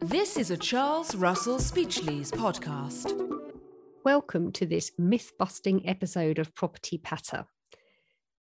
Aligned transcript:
This 0.00 0.36
is 0.36 0.50
a 0.50 0.56
Charles 0.56 1.14
Russell 1.14 1.58
Speechlys 1.58 2.30
podcast. 2.30 3.12
Welcome 4.04 4.52
to 4.52 4.64
this 4.64 4.92
myth 4.98 5.32
busting 5.38 5.88
episode 5.88 6.38
of 6.38 6.54
Property 6.54 6.96
Patter. 6.96 7.46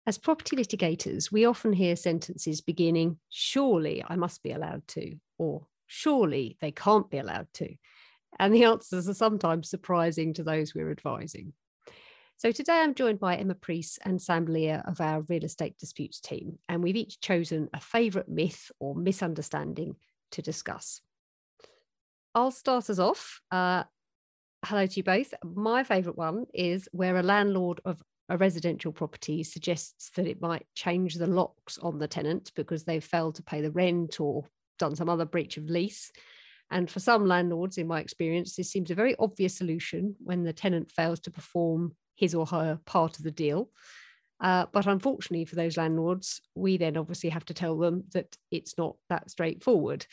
As 0.06 0.18
property 0.18 0.56
litigators, 0.56 1.30
we 1.30 1.44
often 1.44 1.72
hear 1.72 1.94
sentences 1.94 2.60
beginning, 2.60 3.18
surely 3.30 4.04
I 4.06 4.16
must 4.16 4.42
be 4.42 4.50
allowed 4.50 4.88
to, 4.88 5.14
or 5.38 5.66
surely 5.86 6.56
they 6.60 6.72
can't 6.72 7.08
be 7.08 7.18
allowed 7.18 7.46
to. 7.54 7.74
And 8.38 8.52
the 8.52 8.64
answers 8.64 9.08
are 9.08 9.14
sometimes 9.14 9.70
surprising 9.70 10.34
to 10.34 10.42
those 10.42 10.74
we're 10.74 10.90
advising. 10.90 11.52
So 12.36 12.50
today 12.50 12.80
I'm 12.80 12.94
joined 12.94 13.20
by 13.20 13.36
Emma 13.36 13.54
Priest 13.54 14.00
and 14.04 14.20
Sam 14.20 14.46
Lear 14.46 14.82
of 14.86 15.00
our 15.00 15.22
real 15.22 15.44
estate 15.44 15.78
disputes 15.78 16.20
team, 16.20 16.58
and 16.68 16.82
we've 16.82 16.96
each 16.96 17.20
chosen 17.20 17.68
a 17.72 17.80
favourite 17.80 18.28
myth 18.28 18.70
or 18.80 18.96
misunderstanding 18.96 19.94
to 20.32 20.42
discuss. 20.42 21.00
I'll 22.34 22.50
start 22.50 22.90
us 22.90 22.98
off. 22.98 23.40
Uh, 23.50 23.84
hello 24.64 24.86
to 24.86 24.96
you 24.96 25.04
both. 25.04 25.34
My 25.44 25.84
favourite 25.84 26.18
one 26.18 26.46
is 26.52 26.88
where 26.92 27.16
a 27.16 27.22
landlord 27.22 27.80
of 27.84 28.02
a 28.28 28.36
residential 28.36 28.92
property 28.92 29.42
suggests 29.42 30.10
that 30.16 30.26
it 30.26 30.40
might 30.40 30.66
change 30.74 31.14
the 31.14 31.26
locks 31.26 31.78
on 31.78 31.98
the 31.98 32.08
tenant 32.08 32.50
because 32.56 32.84
they've 32.84 33.04
failed 33.04 33.34
to 33.34 33.42
pay 33.42 33.60
the 33.60 33.70
rent 33.70 34.20
or 34.20 34.46
done 34.78 34.96
some 34.96 35.08
other 35.08 35.26
breach 35.26 35.58
of 35.58 35.68
lease. 35.68 36.10
And 36.70 36.90
for 36.90 37.00
some 37.00 37.26
landlords, 37.26 37.76
in 37.76 37.86
my 37.86 38.00
experience, 38.00 38.56
this 38.56 38.70
seems 38.70 38.90
a 38.90 38.94
very 38.94 39.14
obvious 39.18 39.54
solution 39.54 40.16
when 40.18 40.42
the 40.42 40.54
tenant 40.54 40.90
fails 40.90 41.20
to 41.20 41.30
perform 41.30 41.94
his 42.14 42.34
or 42.34 42.46
her 42.46 42.78
part 42.84 43.18
of 43.18 43.24
the 43.24 43.30
deal. 43.30 43.70
Uh, 44.40 44.66
but 44.72 44.86
unfortunately 44.86 45.44
for 45.44 45.54
those 45.54 45.76
landlords, 45.76 46.40
we 46.54 46.76
then 46.76 46.96
obviously 46.96 47.30
have 47.30 47.44
to 47.44 47.54
tell 47.54 47.78
them 47.78 48.04
that 48.12 48.36
it's 48.50 48.76
not 48.76 48.96
that 49.08 49.30
straightforward. 49.30 50.04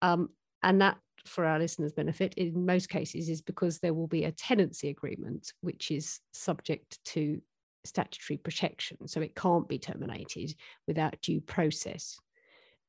Um, 0.00 0.30
and 0.62 0.80
that 0.80 0.98
for 1.26 1.44
our 1.44 1.58
listeners' 1.58 1.92
benefit, 1.92 2.34
in 2.34 2.66
most 2.66 2.88
cases, 2.88 3.28
is 3.28 3.42
because 3.42 3.78
there 3.78 3.94
will 3.94 4.06
be 4.06 4.24
a 4.24 4.32
tenancy 4.32 4.90
agreement 4.90 5.52
which 5.60 5.90
is 5.90 6.20
subject 6.32 7.02
to 7.04 7.40
statutory 7.84 8.36
protection. 8.36 9.08
So 9.08 9.20
it 9.20 9.34
can't 9.34 9.68
be 9.68 9.78
terminated 9.78 10.54
without 10.86 11.20
due 11.20 11.40
process. 11.40 12.18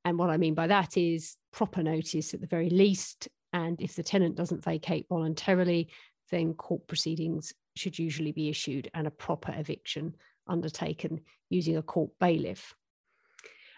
And 0.04 0.20
what 0.20 0.30
I 0.30 0.38
mean 0.38 0.54
by 0.54 0.68
that 0.68 0.98
is 0.98 1.36
proper 1.52 1.82
notice 1.82 2.34
at 2.34 2.42
the 2.42 2.48
very 2.48 2.70
least. 2.70 3.28
And 3.54 3.82
if 3.82 3.96
the 3.96 4.04
tenant 4.04 4.36
doesn't 4.36 4.64
vacate 4.64 5.08
voluntarily, 5.10 5.90
then 6.32 6.54
court 6.54 6.88
proceedings 6.88 7.54
should 7.76 8.00
usually 8.00 8.32
be 8.32 8.50
issued 8.50 8.90
and 8.94 9.08
a 9.08 9.12
proper 9.12 9.54
eviction 9.56 10.16
undertaken 10.48 11.22
using 11.50 11.78
a 11.78 11.82
court 11.82 12.12
bailiff. 12.20 12.74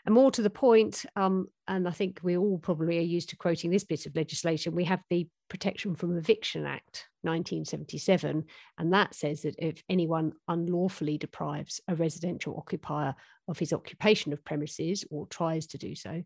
And 0.05 0.15
more 0.15 0.31
to 0.31 0.41
the 0.41 0.49
point, 0.49 1.05
um, 1.17 1.47
and 1.67 1.85
I 1.85 1.91
think 1.91 2.21
we 2.23 2.37
all 2.37 2.59
probably 2.59 2.97
are 2.97 3.01
used 3.01 3.29
to 3.31 3.35
quoting 3.35 3.71
this 3.71 3.83
bit 3.83 4.05
of 4.05 4.15
legislation, 4.15 4.73
we 4.73 4.85
have 4.85 5.01
the 5.09 5.27
Protection 5.49 5.95
from 5.95 6.17
Eviction 6.17 6.65
Act 6.65 7.07
1977. 7.23 8.45
And 8.77 8.93
that 8.93 9.13
says 9.15 9.41
that 9.41 9.55
if 9.57 9.83
anyone 9.89 10.31
unlawfully 10.47 11.17
deprives 11.17 11.81
a 11.89 11.95
residential 11.95 12.55
occupier 12.57 13.15
of 13.49 13.59
his 13.59 13.73
occupation 13.73 14.31
of 14.31 14.45
premises 14.45 15.03
or 15.09 15.27
tries 15.27 15.67
to 15.67 15.77
do 15.77 15.93
so, 15.93 16.23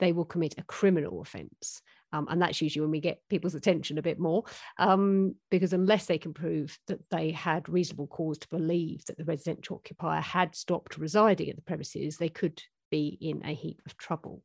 they 0.00 0.12
will 0.12 0.24
commit 0.24 0.54
a 0.58 0.64
criminal 0.64 1.20
offence. 1.20 1.80
Um, 2.12 2.26
and 2.30 2.40
that's 2.40 2.60
usually 2.60 2.82
when 2.82 2.90
we 2.90 3.00
get 3.00 3.22
people's 3.28 3.54
attention 3.54 3.98
a 3.98 4.02
bit 4.02 4.18
more, 4.18 4.44
um, 4.78 5.34
because 5.50 5.72
unless 5.72 6.06
they 6.06 6.18
can 6.18 6.34
prove 6.34 6.78
that 6.88 7.00
they 7.10 7.30
had 7.30 7.68
reasonable 7.68 8.06
cause 8.06 8.38
to 8.38 8.48
believe 8.48 9.04
that 9.06 9.16
the 9.16 9.24
residential 9.24 9.76
occupier 9.76 10.20
had 10.20 10.54
stopped 10.54 10.98
residing 10.98 11.48
at 11.48 11.56
the 11.56 11.62
premises, 11.62 12.16
they 12.16 12.28
could 12.28 12.62
be 12.90 13.16
in 13.20 13.42
a 13.44 13.54
heap 13.54 13.80
of 13.86 13.96
trouble. 13.96 14.42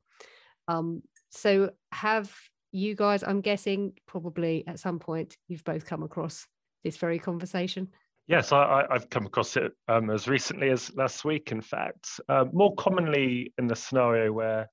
Um, 0.67 1.03
so, 1.29 1.71
have 1.91 2.33
you 2.71 2.95
guys, 2.95 3.23
I'm 3.23 3.41
guessing, 3.41 3.93
probably 4.07 4.65
at 4.67 4.79
some 4.79 4.99
point, 4.99 5.37
you've 5.47 5.63
both 5.63 5.85
come 5.85 6.03
across 6.03 6.45
this 6.83 6.97
very 6.97 7.19
conversation? 7.19 7.89
Yes, 8.27 8.51
I, 8.51 8.85
have 8.91 9.09
come 9.09 9.25
across 9.25 9.55
it 9.55 9.71
um, 9.87 10.09
as 10.09 10.27
recently 10.27 10.69
as 10.69 10.93
last 10.95 11.23
week, 11.23 11.53
in 11.53 11.61
fact. 11.61 12.19
Uh, 12.27 12.45
more 12.51 12.75
commonly 12.75 13.53
in 13.57 13.67
the 13.67 13.75
scenario 13.75 14.33
where 14.33 14.69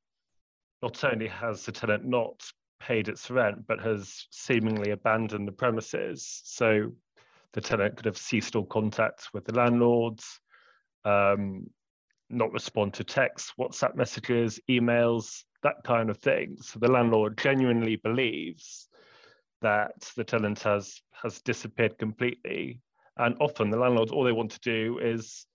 not 0.82 1.04
only 1.04 1.28
has 1.28 1.64
the 1.64 1.72
tenant 1.72 2.04
not 2.04 2.42
paid 2.80 3.08
its 3.08 3.30
rent, 3.30 3.66
but 3.66 3.80
has 3.80 4.26
seemingly 4.30 4.90
abandoned 4.90 5.48
the 5.48 5.52
premises. 5.52 6.40
So 6.44 6.92
the 7.52 7.60
tenant 7.60 7.96
could 7.96 8.06
have 8.06 8.18
ceased 8.18 8.56
all 8.56 8.66
contact 8.66 9.28
with 9.32 9.44
the 9.44 9.54
landlords, 9.54 10.40
um, 11.04 11.70
not 12.30 12.52
respond 12.52 12.94
to 12.94 13.04
texts, 13.04 13.52
WhatsApp 13.58 13.94
messages, 13.94 14.60
emails, 14.68 15.44
that 15.62 15.76
kind 15.84 16.10
of 16.10 16.18
thing. 16.18 16.56
So 16.60 16.78
the 16.78 16.90
landlord 16.90 17.38
genuinely 17.38 17.96
believes 17.96 18.88
that 19.62 20.10
the 20.16 20.24
tenant 20.24 20.62
has 20.62 21.00
has 21.22 21.40
disappeared 21.40 21.96
completely. 21.98 22.80
And 23.16 23.36
often 23.40 23.70
the 23.70 23.78
landlords, 23.78 24.12
all 24.12 24.24
they 24.24 24.32
want 24.32 24.50
to 24.50 24.60
do 24.60 24.98
is 24.98 25.46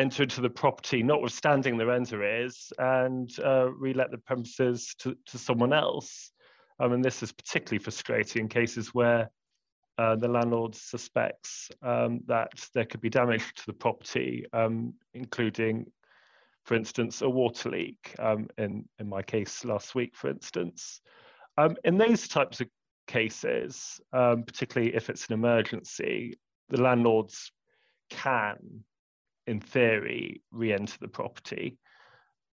enter 0.00 0.22
into 0.22 0.40
the 0.40 0.50
property, 0.50 1.02
notwithstanding 1.02 1.76
the 1.76 1.86
rent 1.86 2.12
arrears, 2.12 2.72
and 2.78 3.30
uh, 3.44 3.68
relet 3.72 4.10
the 4.10 4.18
premises 4.18 4.94
to, 4.98 5.16
to 5.26 5.38
someone 5.38 5.72
else. 5.72 6.32
Um, 6.78 6.92
and 6.92 7.04
this 7.04 7.22
is 7.22 7.32
particularly 7.32 7.82
frustrating 7.82 8.42
in 8.42 8.48
cases 8.48 8.94
where 8.94 9.30
uh, 9.98 10.16
the 10.16 10.28
landlord 10.28 10.74
suspects 10.74 11.70
um, 11.82 12.20
that 12.26 12.52
there 12.74 12.86
could 12.86 13.02
be 13.02 13.10
damage 13.10 13.52
to 13.54 13.66
the 13.66 13.72
property, 13.74 14.46
um, 14.54 14.94
including, 15.12 15.86
for 16.64 16.74
instance, 16.74 17.20
a 17.20 17.28
water 17.28 17.68
leak. 17.70 18.14
Um, 18.18 18.48
in 18.56 18.88
in 18.98 19.08
my 19.08 19.22
case 19.22 19.64
last 19.64 19.94
week, 19.94 20.16
for 20.16 20.30
instance, 20.30 21.02
um, 21.58 21.76
in 21.84 21.98
those 21.98 22.28
types 22.28 22.62
of 22.62 22.68
cases, 23.06 24.00
um, 24.14 24.44
particularly 24.44 24.94
if 24.94 25.10
it's 25.10 25.26
an 25.26 25.34
emergency, 25.34 26.38
the 26.70 26.80
landlords 26.80 27.52
can, 28.08 28.84
in 29.50 29.60
theory, 29.60 30.42
re-enter 30.52 30.96
the 31.00 31.08
property. 31.08 31.76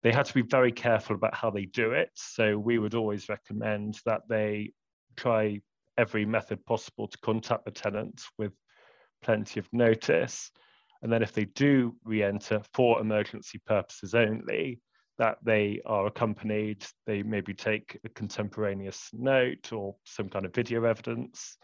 They 0.03 0.13
have 0.13 0.27
to 0.29 0.35
be 0.35 0.43
very 0.43 0.73
careful 0.73 1.15
about 1.15 1.35
how 1.35 1.51
they 1.51 1.67
do 1.67 1.93
it. 1.93 2.11
So 2.15 2.59
we 2.59 2.79
would 2.79 2.95
always 2.95 3.29
recommend 3.29 4.01
that 4.07 4.23
they 4.29 4.73
try 5.17 5.61
every 5.99 6.25
method 6.25 6.65
possible 6.65 7.07
to 7.09 7.19
contact 7.19 7.67
the 7.67 7.71
tenant 7.71 8.23
with 8.39 8.53
plenty 9.23 9.61
of 9.61 9.69
notice. 9.73 10.51
And 11.03 11.13
then 11.13 11.23
if 11.23 11.33
they 11.33 11.45
do 11.45 11.95
re-enter 12.05 12.63
for 12.73 13.01
emergency 13.01 13.61
purposes 13.67 14.15
only, 14.15 14.81
that 15.19 15.37
they 15.43 15.81
are 15.85 16.07
accompanied, 16.07 16.85
they 17.07 17.23
maybe 17.23 17.53
take 17.53 17.99
a 18.05 18.09
contemporaneous 18.11 19.11
note 19.13 19.73
or 19.73 19.97
some 20.05 20.29
kind 20.29 20.47
of 20.47 20.55
video 20.55 20.85
evidence. 20.85 21.59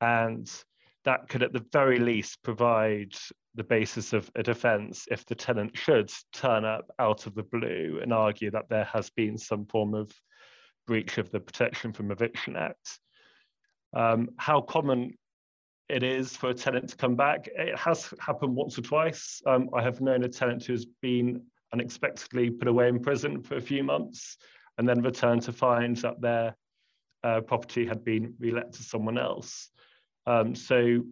And 0.00 0.50
that 1.08 1.26
could 1.28 1.42
at 1.42 1.54
the 1.54 1.64
very 1.72 1.98
least 1.98 2.42
provide 2.42 3.14
the 3.54 3.64
basis 3.64 4.12
of 4.12 4.30
a 4.36 4.42
defense 4.42 5.06
if 5.10 5.24
the 5.24 5.34
tenant 5.34 5.74
should 5.74 6.12
turn 6.34 6.66
up 6.66 6.86
out 6.98 7.26
of 7.26 7.34
the 7.34 7.42
blue 7.42 7.98
and 8.02 8.12
argue 8.12 8.50
that 8.50 8.68
there 8.68 8.84
has 8.84 9.08
been 9.10 9.38
some 9.38 9.64
form 9.64 9.94
of 9.94 10.12
breach 10.86 11.16
of 11.16 11.30
the 11.30 11.40
Protection 11.40 11.94
from 11.94 12.10
Eviction 12.10 12.56
Act 12.56 13.00
um, 13.94 14.28
how 14.36 14.60
common 14.60 15.14
it 15.88 16.02
is 16.02 16.36
for 16.36 16.50
a 16.50 16.54
tenant 16.54 16.90
to 16.90 16.96
come 16.96 17.16
back. 17.16 17.48
It 17.56 17.74
has 17.78 18.12
happened 18.20 18.54
once 18.54 18.78
or 18.78 18.82
twice. 18.82 19.40
Um, 19.46 19.70
I 19.74 19.82
have 19.82 20.02
known 20.02 20.24
a 20.24 20.28
tenant 20.28 20.66
who's 20.66 20.84
been 20.84 21.42
unexpectedly 21.72 22.50
put 22.50 22.68
away 22.68 22.88
in 22.88 23.00
prison 23.00 23.42
for 23.42 23.56
a 23.56 23.60
few 23.62 23.82
months 23.82 24.36
and 24.76 24.86
then 24.86 25.00
returned 25.00 25.42
to 25.42 25.52
find 25.52 25.96
that 25.98 26.20
their 26.20 26.54
uh, 27.24 27.40
property 27.40 27.86
had 27.86 28.04
been 28.04 28.34
relet 28.38 28.72
to 28.72 28.82
someone 28.82 29.16
else. 29.16 29.70
Um, 30.28 30.54
so, 30.54 30.76
you 30.76 31.06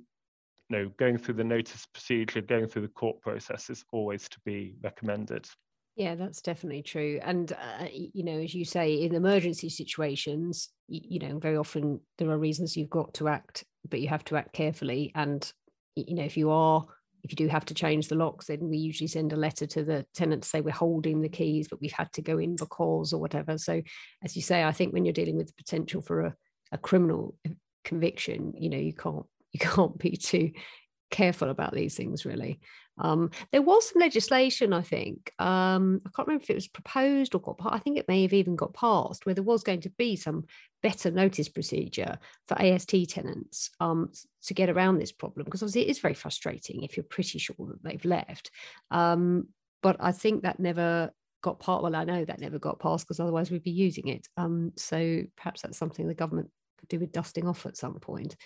know, 0.68 0.90
going 0.98 1.16
through 1.16 1.36
the 1.36 1.44
notice 1.44 1.86
procedure, 1.86 2.42
going 2.42 2.66
through 2.66 2.82
the 2.82 2.88
court 2.88 3.20
process 3.22 3.70
is 3.70 3.82
always 3.90 4.28
to 4.28 4.38
be 4.44 4.74
recommended. 4.82 5.46
Yeah, 5.96 6.14
that's 6.16 6.42
definitely 6.42 6.82
true. 6.82 7.18
And, 7.22 7.50
uh, 7.52 7.86
you 7.90 8.24
know, 8.24 8.38
as 8.38 8.54
you 8.54 8.66
say, 8.66 9.02
in 9.02 9.14
emergency 9.14 9.70
situations, 9.70 10.68
you, 10.86 11.00
you 11.02 11.18
know, 11.18 11.38
very 11.38 11.56
often 11.56 12.00
there 12.18 12.28
are 12.28 12.36
reasons 12.36 12.76
you've 12.76 12.90
got 12.90 13.14
to 13.14 13.28
act, 13.28 13.64
but 13.88 14.00
you 14.00 14.08
have 14.08 14.24
to 14.24 14.36
act 14.36 14.52
carefully. 14.52 15.12
And, 15.14 15.50
you 15.94 16.14
know, 16.14 16.24
if 16.24 16.36
you 16.36 16.50
are, 16.50 16.84
if 17.22 17.32
you 17.32 17.36
do 17.36 17.48
have 17.48 17.64
to 17.66 17.74
change 17.74 18.08
the 18.08 18.14
locks, 18.14 18.48
then 18.48 18.68
we 18.68 18.76
usually 18.76 19.08
send 19.08 19.32
a 19.32 19.36
letter 19.36 19.66
to 19.66 19.82
the 19.82 20.04
tenant 20.14 20.42
to 20.42 20.48
say 20.48 20.60
we're 20.60 20.72
holding 20.72 21.22
the 21.22 21.30
keys, 21.30 21.68
but 21.68 21.80
we've 21.80 21.90
had 21.92 22.12
to 22.12 22.22
go 22.22 22.36
in 22.36 22.56
because 22.56 23.14
or 23.14 23.20
whatever. 23.20 23.56
So, 23.56 23.80
as 24.22 24.36
you 24.36 24.42
say, 24.42 24.62
I 24.62 24.72
think 24.72 24.92
when 24.92 25.06
you're 25.06 25.14
dealing 25.14 25.38
with 25.38 25.46
the 25.46 25.54
potential 25.54 26.02
for 26.02 26.20
a, 26.20 26.34
a 26.72 26.78
criminal 26.78 27.34
conviction, 27.86 28.52
you 28.58 28.68
know, 28.68 28.78
you 28.78 28.92
can't 28.92 29.26
you 29.52 29.60
can't 29.60 29.96
be 29.98 30.16
too 30.16 30.52
careful 31.10 31.48
about 31.48 31.72
these 31.72 31.94
things 31.94 32.26
really 32.26 32.60
um, 32.98 33.30
there 33.52 33.62
was 33.62 33.90
some 33.90 34.00
legislation, 34.00 34.72
I 34.72 34.82
think. 34.82 35.32
Um, 35.38 36.00
I 36.06 36.10
can't 36.14 36.28
remember 36.28 36.44
if 36.44 36.50
it 36.50 36.54
was 36.54 36.68
proposed 36.68 37.34
or 37.34 37.40
got. 37.40 37.56
I 37.66 37.78
think 37.78 37.98
it 37.98 38.08
may 38.08 38.22
have 38.22 38.32
even 38.32 38.56
got 38.56 38.74
passed, 38.74 39.26
where 39.26 39.34
there 39.34 39.44
was 39.44 39.62
going 39.62 39.82
to 39.82 39.90
be 39.90 40.16
some 40.16 40.44
better 40.82 41.10
notice 41.10 41.48
procedure 41.48 42.18
for 42.48 42.60
AST 42.60 43.08
tenants 43.08 43.70
um, 43.80 44.10
to 44.44 44.54
get 44.54 44.70
around 44.70 44.98
this 44.98 45.12
problem, 45.12 45.44
because 45.44 45.62
obviously 45.62 45.82
it 45.82 45.90
is 45.90 45.98
very 45.98 46.14
frustrating 46.14 46.82
if 46.82 46.96
you're 46.96 47.04
pretty 47.04 47.38
sure 47.38 47.56
that 47.58 47.82
they've 47.82 48.04
left. 48.04 48.50
Um, 48.90 49.48
but 49.82 49.96
I 50.00 50.12
think 50.12 50.42
that 50.42 50.58
never 50.58 51.10
got 51.42 51.60
part. 51.60 51.82
Well, 51.82 51.94
I 51.94 52.04
know 52.04 52.24
that 52.24 52.40
never 52.40 52.58
got 52.58 52.80
passed 52.80 53.06
because 53.06 53.20
otherwise 53.20 53.50
we'd 53.50 53.62
be 53.62 53.70
using 53.70 54.08
it. 54.08 54.26
Um, 54.38 54.72
so 54.76 55.22
perhaps 55.36 55.62
that's 55.62 55.78
something 55.78 56.08
the 56.08 56.14
government 56.14 56.50
could 56.78 56.88
do 56.88 56.98
with 57.00 57.12
dusting 57.12 57.46
off 57.46 57.66
at 57.66 57.76
some 57.76 57.94
point. 57.94 58.36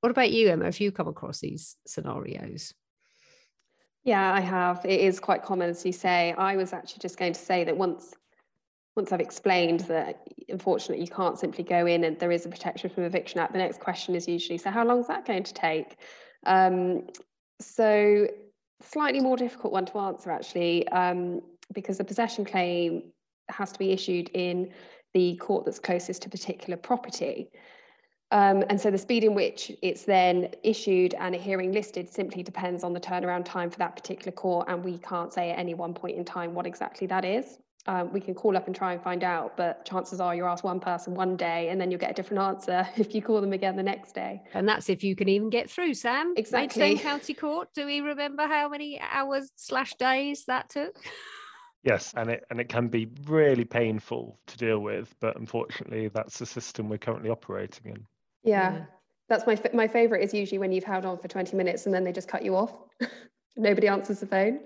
What 0.00 0.10
about 0.10 0.32
you, 0.32 0.48
Emma? 0.48 0.64
Have 0.64 0.80
you 0.80 0.92
come 0.92 1.08
across 1.08 1.40
these 1.40 1.76
scenarios? 1.86 2.74
Yeah, 4.02 4.32
I 4.32 4.40
have. 4.40 4.84
It 4.84 5.00
is 5.00 5.20
quite 5.20 5.42
common, 5.42 5.68
as 5.68 5.84
you 5.84 5.92
say. 5.92 6.32
I 6.32 6.56
was 6.56 6.72
actually 6.72 7.00
just 7.00 7.18
going 7.18 7.34
to 7.34 7.40
say 7.40 7.64
that 7.64 7.76
once 7.76 8.14
once 8.96 9.12
I've 9.12 9.20
explained 9.20 9.80
that 9.80 10.26
unfortunately 10.48 11.04
you 11.04 11.10
can't 11.10 11.38
simply 11.38 11.62
go 11.62 11.86
in 11.86 12.04
and 12.04 12.18
there 12.18 12.32
is 12.32 12.44
a 12.44 12.48
protection 12.48 12.90
from 12.90 13.04
eviction 13.04 13.40
act, 13.40 13.52
the 13.52 13.58
next 13.58 13.80
question 13.80 14.16
is 14.16 14.26
usually, 14.26 14.58
so 14.58 14.68
how 14.70 14.84
long 14.84 15.00
is 15.00 15.06
that 15.06 15.24
going 15.24 15.44
to 15.44 15.54
take? 15.54 15.96
Um, 16.44 17.06
so 17.60 18.26
slightly 18.82 19.20
more 19.20 19.36
difficult 19.36 19.72
one 19.72 19.86
to 19.86 19.98
answer 19.98 20.30
actually, 20.30 20.88
um, 20.88 21.40
because 21.72 21.98
the 21.98 22.04
possession 22.04 22.44
claim 22.44 23.12
has 23.48 23.70
to 23.72 23.78
be 23.78 23.92
issued 23.92 24.28
in 24.34 24.70
the 25.14 25.36
court 25.36 25.64
that's 25.64 25.78
closest 25.78 26.22
to 26.22 26.28
particular 26.28 26.76
property. 26.76 27.50
Um, 28.32 28.62
and 28.68 28.80
so 28.80 28.90
the 28.90 28.98
speed 28.98 29.24
in 29.24 29.34
which 29.34 29.72
it's 29.82 30.04
then 30.04 30.50
issued 30.62 31.14
and 31.14 31.34
a 31.34 31.38
hearing 31.38 31.72
listed 31.72 32.08
simply 32.08 32.42
depends 32.42 32.84
on 32.84 32.92
the 32.92 33.00
turnaround 33.00 33.44
time 33.44 33.70
for 33.70 33.78
that 33.78 33.96
particular 33.96 34.30
court. 34.30 34.68
And 34.68 34.84
we 34.84 34.98
can't 34.98 35.32
say 35.32 35.50
at 35.50 35.58
any 35.58 35.74
one 35.74 35.94
point 35.94 36.16
in 36.16 36.24
time 36.24 36.54
what 36.54 36.66
exactly 36.66 37.06
that 37.08 37.24
is. 37.24 37.58
Um, 37.86 38.12
we 38.12 38.20
can 38.20 38.34
call 38.34 38.56
up 38.56 38.66
and 38.66 38.76
try 38.76 38.92
and 38.92 39.02
find 39.02 39.24
out, 39.24 39.56
but 39.56 39.84
chances 39.86 40.20
are 40.20 40.34
you 40.34 40.44
ask 40.44 40.62
one 40.62 40.80
person 40.80 41.14
one 41.14 41.34
day 41.34 41.70
and 41.70 41.80
then 41.80 41.90
you'll 41.90 41.98
get 41.98 42.10
a 42.10 42.14
different 42.14 42.42
answer 42.42 42.86
if 42.96 43.14
you 43.14 43.22
call 43.22 43.40
them 43.40 43.52
again 43.52 43.74
the 43.74 43.82
next 43.82 44.14
day. 44.14 44.42
And 44.54 44.68
that's 44.68 44.88
if 44.88 45.02
you 45.02 45.16
can 45.16 45.28
even 45.28 45.50
get 45.50 45.68
through, 45.68 45.94
Sam. 45.94 46.34
Exactly. 46.36 46.82
Maidstone 46.82 47.02
County 47.02 47.34
Court. 47.34 47.68
Do 47.74 47.86
we 47.86 48.00
remember 48.00 48.46
how 48.46 48.68
many 48.68 49.00
hours 49.00 49.50
slash 49.56 49.94
days 49.94 50.44
that 50.44 50.68
took? 50.68 50.96
Yes, 51.82 52.12
and 52.16 52.30
it 52.30 52.44
and 52.50 52.60
it 52.60 52.68
can 52.68 52.88
be 52.88 53.08
really 53.26 53.64
painful 53.64 54.38
to 54.46 54.58
deal 54.58 54.80
with, 54.80 55.14
but 55.20 55.36
unfortunately, 55.36 56.08
that's 56.08 56.38
the 56.38 56.46
system 56.46 56.88
we're 56.88 56.98
currently 56.98 57.30
operating 57.30 57.92
in. 57.92 58.06
Yeah. 58.42 58.72
yeah. 58.72 58.84
That's 59.28 59.46
my 59.46 59.58
my 59.72 59.88
favorite 59.88 60.22
is 60.22 60.34
usually 60.34 60.58
when 60.58 60.72
you've 60.72 60.84
held 60.84 61.06
on 61.06 61.18
for 61.18 61.28
20 61.28 61.56
minutes 61.56 61.86
and 61.86 61.94
then 61.94 62.04
they 62.04 62.12
just 62.12 62.28
cut 62.28 62.44
you 62.44 62.56
off. 62.56 62.72
Nobody 63.56 63.88
answers 63.88 64.20
the 64.20 64.26
phone. 64.26 64.60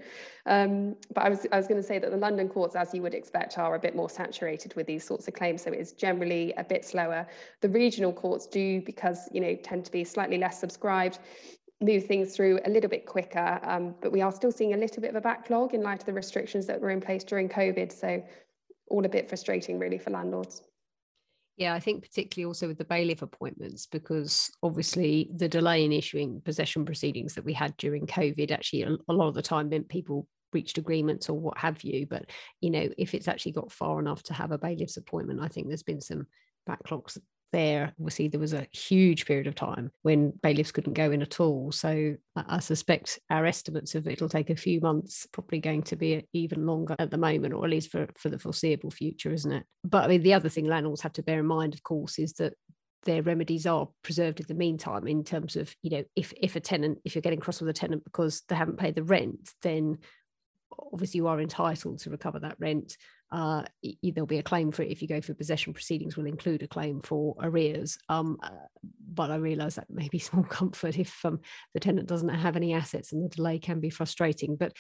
Um, 0.47 0.97
but 1.15 1.25
I 1.25 1.29
was 1.29 1.47
I 1.53 1.57
was 1.57 1.69
going 1.69 1.81
to 1.81 1.87
say 1.87 1.99
that 1.99 2.11
the 2.11 2.17
London 2.17 2.49
courts, 2.49 2.75
as 2.75 2.93
you 2.93 3.03
would 3.03 3.15
expect, 3.15 3.59
are 3.59 3.77
a 3.77 3.79
bit 3.79 3.95
more 3.95 4.11
saturated 4.11 4.75
with 4.75 4.87
these 4.87 5.05
sorts 5.05 5.29
of 5.29 5.35
claims, 5.35 5.63
so 5.63 5.71
it 5.71 5.79
is 5.79 5.93
generally 5.93 6.53
a 6.57 6.65
bit 6.65 6.85
slower. 6.85 7.27
The 7.61 7.69
regional 7.69 8.13
courts 8.13 8.47
do 8.47 8.83
because 8.83 9.29
you 9.33 9.41
know 9.41 9.55
tend 9.55 9.85
to 9.85 9.93
be 9.93 10.03
slightly 10.05 10.39
less 10.39 10.59
subscribed 10.59 11.21
move 11.85 12.07
things 12.07 12.35
through 12.35 12.61
a 12.65 12.71
little 12.71 12.91
bit 12.91 13.07
quicker, 13.07 13.61
um, 13.63 13.95
but 14.01 14.13
we 14.13 14.23
are 14.23 14.33
still 14.33 14.53
seeing 14.53 14.75
a 14.75 14.77
little 14.77 15.01
bit 15.01 15.11
of 15.11 15.17
a 15.17 15.21
backlog 15.21 15.75
in 15.75 15.83
light 15.83 16.01
of 16.01 16.07
the 16.07 16.13
restrictions 16.13 16.67
that 16.67 16.81
were 16.81 16.91
in 16.91 17.01
place 17.01 17.25
during 17.25 17.49
COVID. 17.49 17.93
So 17.93 18.23
all 18.89 19.05
a 19.05 19.09
bit 19.09 19.29
frustrating 19.29 19.79
really 19.79 19.99
for 19.99 20.11
landlords. 20.11 20.63
Yeah, 21.57 21.75
I 21.75 21.81
think 21.81 22.03
particularly 22.03 22.47
also 22.47 22.67
with 22.67 22.79
the 22.79 22.85
bailiff 22.85 23.23
appointments, 23.23 23.87
because 23.87 24.51
obviously 24.63 25.31
the 25.37 25.49
delay 25.49 25.85
in 25.85 25.93
issuing 25.93 26.41
possession 26.45 26.85
proceedings 26.85 27.35
that 27.35 27.45
we 27.45 27.53
had 27.53 27.77
during 27.77 28.07
COVID 28.07 28.51
actually 28.51 28.83
a, 28.83 29.13
lot 29.13 29.29
of 29.29 29.35
the 29.35 29.43
time 29.43 29.69
meant 29.69 29.89
people 29.89 30.27
reached 30.53 30.79
agreements 30.79 31.29
or 31.29 31.39
what 31.39 31.59
have 31.59 31.83
you. 31.83 32.07
But 32.09 32.27
you 32.61 32.71
know, 32.71 32.89
if 32.99 33.15
it's 33.15 33.29
actually 33.29 33.53
got 33.53 33.71
far 33.71 34.01
enough 34.01 34.23
to 34.25 34.35
have 34.35 34.51
a 34.51 34.59
bailiff's 34.59 34.97
appointment, 34.97 35.41
I 35.41 35.49
think 35.49 35.69
there's 35.69 35.85
been 35.85 36.01
some 36.01 36.27
backlogs 36.69 37.19
there. 37.55 37.93
Obviously, 38.01 38.29
there 38.29 38.41
was 38.41 38.53
a 38.53 38.67
huge 38.73 39.27
period 39.27 39.47
of 39.47 39.55
time 39.55 39.93
when 40.03 40.33
bailiffs 40.43 40.73
couldn't 40.73 40.95
go 40.95 41.13
in 41.13 41.23
at 41.23 41.39
all. 41.39 41.71
So 41.71 42.17
I 42.35 42.59
suspect 42.59 43.21
our 43.31 43.47
estimates 43.47 43.95
of 43.95 44.09
it'll 44.09 44.29
take 44.29 44.51
a 44.51 44.57
few 44.57 44.81
months, 44.81 45.27
probably 45.33 45.61
going 45.61 45.85
to 45.85 45.97
be 45.97 46.27
even 46.33 46.67
longer 46.67 46.97
at 46.99 47.13
the 47.13 47.17
moment, 47.17 47.55
or 47.55 47.65
at 47.65 47.71
least 47.71 47.93
for, 47.93 48.09
for 48.19 48.29
the 48.29 48.39
foreseeable 48.39 48.91
future, 48.91 49.33
isn't 49.33 49.53
it? 49.53 49.65
But 49.85 50.05
I 50.05 50.09
mean, 50.09 50.23
the 50.23 50.35
other 50.35 50.49
thing 50.49 50.67
landlords 50.67 51.03
have 51.03 51.13
to 51.15 51.23
bear 51.23 51.39
in 51.39 51.47
mind, 51.47 51.75
of 51.75 51.83
course, 51.85 52.19
is 52.19 52.33
that 52.35 52.55
their 53.05 53.23
remedies 53.23 53.67
are 53.67 53.89
preserved 54.03 54.41
in 54.41 54.47
the 54.49 54.55
meantime 54.55 55.07
in 55.07 55.23
terms 55.23 55.57
of 55.57 55.75
you 55.83 55.91
know 55.91 56.05
if 56.17 56.33
if 56.41 56.57
a 56.57 56.61
tenant 56.61 56.99
if 57.05 57.15
you're 57.15 57.21
getting 57.21 57.39
cross 57.39 57.61
with 57.61 57.69
a 57.69 57.73
tenant 57.75 58.03
because 58.03 58.41
they 58.49 58.55
haven't 58.55 58.79
paid 58.79 58.95
the 58.95 59.03
rent 59.03 59.51
then 59.61 59.99
obviously 60.93 61.19
you 61.19 61.27
are 61.27 61.41
entitled 61.41 61.99
to 62.01 62.11
recover 62.11 62.39
that 62.41 62.57
rent. 62.59 62.97
Uh, 63.35 63.65
there'll 64.05 64.27
be 64.29 64.39
a 64.39 64.45
claim 64.45 64.71
for 64.71 64.85
it 64.85 64.93
if 64.93 65.03
you 65.03 65.09
go 65.09 65.21
for 65.21 65.35
possession 65.35 65.73
proceedings 65.73 66.17
will 66.17 66.27
include 66.27 66.63
a 66.63 66.69
claim 66.69 67.01
for 67.01 67.35
arrears. 67.43 67.99
Um, 68.09 68.39
uh, 68.41 68.51
but 69.13 69.33
I 69.33 69.37
realise 69.37 69.75
that 69.75 69.91
may 69.91 70.09
be 70.09 70.19
small 70.21 70.45
comfort 70.45 70.97
if 70.97 71.13
um, 71.25 71.41
the 71.73 71.81
tenant 71.81 72.07
doesn't 72.07 72.29
have 72.29 72.55
any 72.55 72.75
assets 72.75 73.13
and 73.13 73.25
the 73.25 73.35
delay 73.35 73.59
can 73.59 73.81
be 73.81 73.91
frustrating. 73.91 74.55
But 74.55 74.73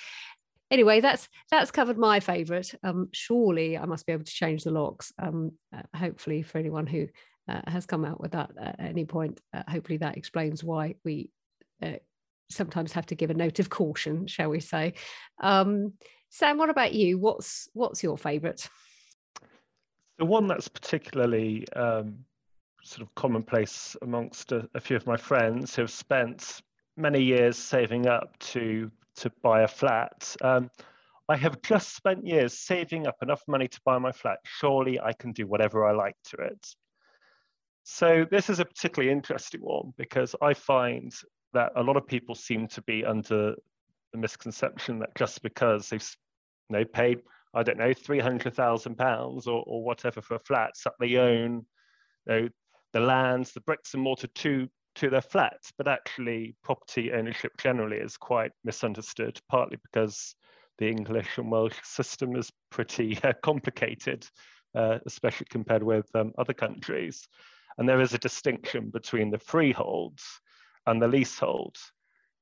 anyway, 0.70 1.00
that's 1.00 1.28
that's 1.50 1.72
covered 1.72 1.98
my 1.98 2.20
favourite. 2.20 2.72
Um, 2.84 3.08
surely 3.12 3.76
I 3.76 3.86
must 3.86 4.06
be 4.06 4.12
able 4.12 4.22
to 4.22 4.32
change 4.32 4.62
the 4.62 4.70
locks. 4.70 5.12
Um, 5.18 5.54
uh, 5.76 5.82
hopefully, 5.92 6.42
for 6.42 6.58
anyone 6.58 6.86
who 6.86 7.08
uh, 7.48 7.62
has 7.66 7.86
come 7.86 8.04
out 8.04 8.20
with 8.20 8.32
that 8.32 8.50
at 8.56 8.78
any 8.78 9.04
point, 9.04 9.40
uh, 9.52 9.64
hopefully 9.68 9.98
that 9.98 10.16
explains 10.16 10.62
why 10.62 10.94
we 11.04 11.30
uh, 11.82 11.94
sometimes 12.50 12.92
have 12.92 13.06
to 13.06 13.16
give 13.16 13.30
a 13.30 13.34
note 13.34 13.58
of 13.58 13.68
caution, 13.68 14.28
shall 14.28 14.50
we 14.50 14.60
say. 14.60 14.94
Sam, 16.34 16.58
what 16.58 16.68
about 16.68 16.92
you? 16.92 17.16
What's 17.16 17.68
what's 17.74 18.02
your 18.02 18.18
favourite? 18.18 18.68
The 20.18 20.24
one 20.24 20.48
that's 20.48 20.66
particularly 20.66 21.64
um, 21.76 22.24
sort 22.82 23.02
of 23.06 23.14
commonplace 23.14 23.96
amongst 24.02 24.50
a, 24.50 24.68
a, 24.74 24.80
few 24.80 24.96
of 24.96 25.06
my 25.06 25.16
friends 25.16 25.76
who 25.76 25.82
have 25.82 25.92
spent 25.92 26.60
many 26.96 27.22
years 27.22 27.56
saving 27.56 28.08
up 28.08 28.36
to 28.50 28.90
to 29.18 29.30
buy 29.44 29.62
a 29.62 29.68
flat. 29.68 30.34
Um, 30.42 30.72
I 31.28 31.36
have 31.36 31.62
just 31.62 31.94
spent 31.94 32.26
years 32.26 32.58
saving 32.58 33.06
up 33.06 33.18
enough 33.22 33.44
money 33.46 33.68
to 33.68 33.80
buy 33.84 33.98
my 33.98 34.10
flat. 34.10 34.38
Surely 34.44 34.98
I 34.98 35.12
can 35.12 35.30
do 35.30 35.46
whatever 35.46 35.86
I 35.86 35.92
like 35.92 36.16
to 36.30 36.38
it. 36.38 36.66
So 37.84 38.26
this 38.28 38.50
is 38.50 38.58
a 38.58 38.64
particularly 38.64 39.12
interesting 39.12 39.60
one 39.60 39.94
because 39.96 40.34
I 40.42 40.54
find 40.54 41.14
that 41.52 41.70
a 41.76 41.82
lot 41.84 41.96
of 41.96 42.08
people 42.08 42.34
seem 42.34 42.66
to 42.66 42.82
be 42.82 43.04
under 43.04 43.54
the 44.10 44.18
misconception 44.18 44.98
that 44.98 45.14
just 45.14 45.40
because 45.40 45.88
they've 45.88 46.16
know, 46.70 46.84
paid, 46.84 47.20
I 47.52 47.62
don't 47.62 47.78
know, 47.78 47.92
three 47.92 48.20
hundred 48.20 48.54
thousand 48.54 48.96
pounds 48.96 49.46
or 49.46 49.62
or 49.66 49.84
whatever 49.84 50.20
for 50.20 50.38
flats 50.40 50.84
that 50.84 50.94
they 51.00 51.16
own, 51.16 51.66
you 52.26 52.32
know, 52.32 52.48
the 52.92 53.00
lands, 53.00 53.52
the 53.52 53.60
bricks 53.60 53.94
and 53.94 54.02
mortar 54.02 54.28
to 54.28 54.68
to 54.96 55.10
their 55.10 55.20
flats, 55.20 55.72
but 55.76 55.88
actually 55.88 56.54
property 56.62 57.12
ownership 57.12 57.52
generally 57.58 57.96
is 57.96 58.16
quite 58.16 58.52
misunderstood, 58.62 59.40
partly 59.48 59.78
because 59.82 60.36
the 60.78 60.88
English 60.88 61.38
and 61.38 61.50
Welsh 61.50 61.76
system 61.82 62.36
is 62.36 62.50
pretty 62.70 63.18
uh, 63.24 63.32
complicated, 63.42 64.26
uh, 64.74 64.98
especially 65.06 65.46
compared 65.50 65.82
with 65.82 66.06
um, 66.14 66.32
other 66.38 66.54
countries. 66.54 67.28
And 67.78 67.88
there 67.88 68.00
is 68.00 68.14
a 68.14 68.18
distinction 68.18 68.90
between 68.90 69.30
the 69.30 69.38
freeholds 69.38 70.22
and 70.86 71.02
the 71.02 71.08
leasehold. 71.08 71.76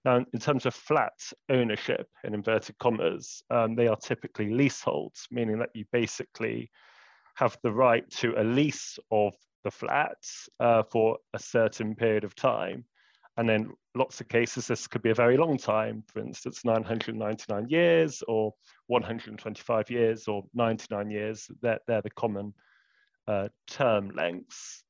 Now, 0.04 0.24
in 0.32 0.40
terms 0.40 0.66
of 0.66 0.74
flat 0.74 1.12
ownership, 1.48 2.08
in 2.24 2.34
inverted 2.34 2.76
commas, 2.78 3.42
um, 3.50 3.76
they 3.76 3.86
are 3.86 3.96
typically 3.96 4.52
leaseholds, 4.52 5.28
meaning 5.30 5.58
that 5.60 5.70
you 5.74 5.84
basically 5.92 6.70
have 7.36 7.56
the 7.62 7.72
right 7.72 8.08
to 8.10 8.34
a 8.40 8.42
lease 8.42 8.98
of 9.10 9.34
the 9.64 9.70
flats 9.70 10.48
uh, 10.60 10.82
for 10.82 11.18
a 11.34 11.38
certain 11.38 11.94
period 11.94 12.24
of 12.24 12.34
time. 12.34 12.84
And 13.36 13.48
then 13.48 13.70
lots 13.94 14.20
of 14.20 14.28
cases, 14.28 14.66
this 14.66 14.86
could 14.86 15.02
be 15.02 15.10
a 15.10 15.14
very 15.14 15.36
long 15.36 15.56
time, 15.56 16.02
for 16.08 16.20
instance, 16.20 16.64
999 16.64 17.68
years 17.68 18.22
or 18.28 18.52
125 18.88 19.90
years 19.90 20.28
or 20.28 20.44
99 20.52 21.10
years. 21.10 21.50
They're, 21.62 21.78
they're 21.86 22.02
the 22.02 22.10
common 22.10 22.52
uh, 23.26 23.48
term 23.66 24.10
lengths. 24.10 24.84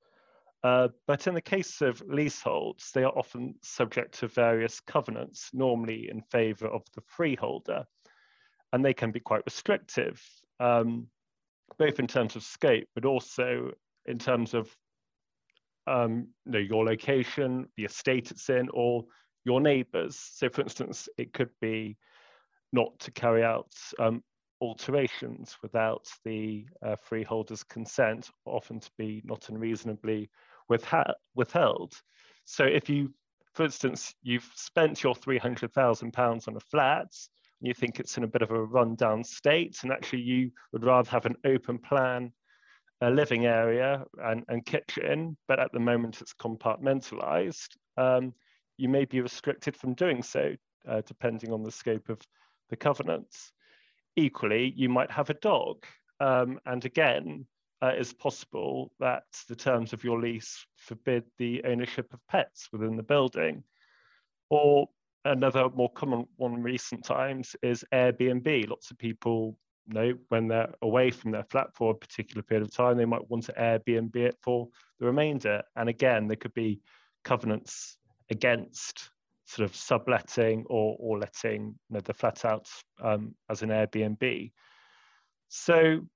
Uh, 0.65 0.89
but 1.09 1.27
in 1.27 1.35
the 1.35 1.41
case 1.41 1.81
of 1.81 2.01
leaseholds, 2.07 2.93
they 2.93 3.03
are 3.03 3.19
often 3.19 3.55
subject 3.63 4.19
to 4.19 4.29
various 4.29 4.79
covenants, 4.81 5.51
normally 5.53 6.09
in 6.09 6.23
favour 6.31 6.69
of 6.69 6.83
the 6.95 7.03
freeholder, 7.07 7.85
and 8.73 8.85
they 8.85 8.95
can 8.95 9.11
be 9.11 9.21
quite 9.21 9.45
restrictive, 9.45 10.23
um, 10.61 11.07
both 11.79 11.99
in 11.99 12.07
terms 12.07 12.37
of 12.37 12.45
scope, 12.45 12.85
but 12.95 13.05
also 13.05 13.73
in 14.07 14.19
terms 14.19 14.55
of 14.55 14.75
um, 15.89 16.29
you 16.47 16.53
know, 16.53 16.59
your 16.59 16.85
location, 16.85 17.67
the 17.77 17.85
estate 17.85 18.31
it's 18.31 18.49
in, 18.49 18.69
or 18.73 19.05
your 19.45 19.61
neighbours. 19.61 20.17
So, 20.17 20.49
for 20.49 20.63
instance, 20.63 21.09
it 21.19 21.33
could 21.33 21.51
be 21.61 21.97
not 22.73 22.99
to 23.01 23.11
carry 23.11 23.43
out 23.43 23.73
um, 23.99 24.23
alterations 24.61 25.57
without 25.61 26.07
the 26.25 26.67
uh, 26.87 26.95
freeholder's 26.95 27.65
consent, 27.65 28.31
often 28.47 28.79
to 28.79 28.91
be 28.97 29.23
not 29.25 29.49
unreasonably 29.49 30.31
withheld. 30.69 31.95
So 32.45 32.65
if 32.65 32.89
you, 32.89 33.13
for 33.55 33.65
instance, 33.65 34.15
you've 34.23 34.51
spent 34.55 35.03
your 35.03 35.15
£300,000 35.15 36.49
on 36.49 36.57
a 36.57 36.61
flat, 36.61 37.09
and 37.61 37.69
you 37.69 37.75
think 37.75 38.01
it's 38.01 38.17
in 38.17 38.25
a 38.25 38.29
bit 38.29 38.43
of 38.43 38.51
a 38.51 38.65
rundown 38.65 39.25
state, 39.25 39.79
and 39.83 39.93
actually 39.93 40.23
you 40.23 40.51
would 40.73 40.85
rather 40.85 41.11
have 41.11 41.27
an 41.27 41.37
open 41.45 41.79
plan 41.79 42.33
a 43.03 43.11
living 43.11 43.47
area 43.47 44.05
and, 44.23 44.45
and 44.49 44.65
kitchen, 44.65 45.37
but 45.49 45.59
at 45.59 45.73
the 45.73 45.81
moment 45.81 46.21
it's 46.21 46.33
compartmentalized, 46.35 47.77
um, 47.97 48.33
you 48.77 48.89
may 48.89 49.05
be 49.05 49.21
restricted 49.21 49.77
from 49.77 49.95
doing 49.95 50.23
so, 50.23 50.55
uh, 50.89 51.03
depending 51.05 51.53
on 51.53 51.65
the 51.65 51.71
scope 51.71 52.09
of 52.09 52.21
the 52.71 52.77
covenants. 52.77 53.53
equally, 54.15 54.73
you 54.77 54.89
might 54.89 55.11
have 55.11 55.31
a 55.31 55.35
dog. 55.35 55.85
Um, 56.21 56.61
and 56.67 56.85
again, 56.85 57.47
uh, 57.83 57.93
it's 57.97 58.13
possible 58.13 58.93
that 59.01 59.25
the 59.49 59.57
terms 59.57 59.93
of 59.93 60.05
your 60.05 60.21
lease 60.21 60.65
forbid 60.77 61.25
the 61.39 61.63
ownership 61.65 62.13
of 62.13 62.21
pets 62.29 62.69
within 62.73 62.97
the 62.97 63.03
building. 63.03 63.65
Or 64.51 64.89
another 65.25 65.69
more 65.75 65.91
common 65.91 66.27
one 66.37 66.63
recent 66.63 67.05
times 67.05 67.57
is 67.61 67.85
Airbnb. 67.93 68.69
Lots 68.69 68.93
of 68.93 68.99
people 68.99 69.59
know 69.89 70.15
when 70.29 70.47
they're 70.47 70.73
away 70.83 71.11
from 71.11 71.33
their 71.33 71.43
flat 71.43 71.75
for 71.75 71.91
a 71.91 71.95
particular 71.95 72.43
period 72.43 72.67
of 72.67 72.73
time, 72.73 72.97
they 72.97 73.05
might 73.05 73.29
want 73.29 73.45
to 73.45 73.53
Airbnb 73.55 74.15
it 74.15 74.37
for 74.41 74.69
the 75.01 75.07
remainder. 75.07 75.63
And 75.75 75.89
again, 75.89 76.29
there 76.29 76.37
could 76.37 76.55
be 76.55 76.81
covenants 77.25 77.97
against 78.31 79.11
sort 79.45 79.69
of 79.69 79.75
subletting 79.75 80.65
or, 80.69 80.97
or 81.01 81.19
letting 81.19 81.63
you 81.63 81.75
know, 81.91 82.01
the 82.01 82.15
flat 82.15 82.45
out 82.45 82.69
um, 83.03 83.35
as 83.51 83.63
an 83.63 83.71
Airbnb. 83.71 84.53
So 85.49 86.07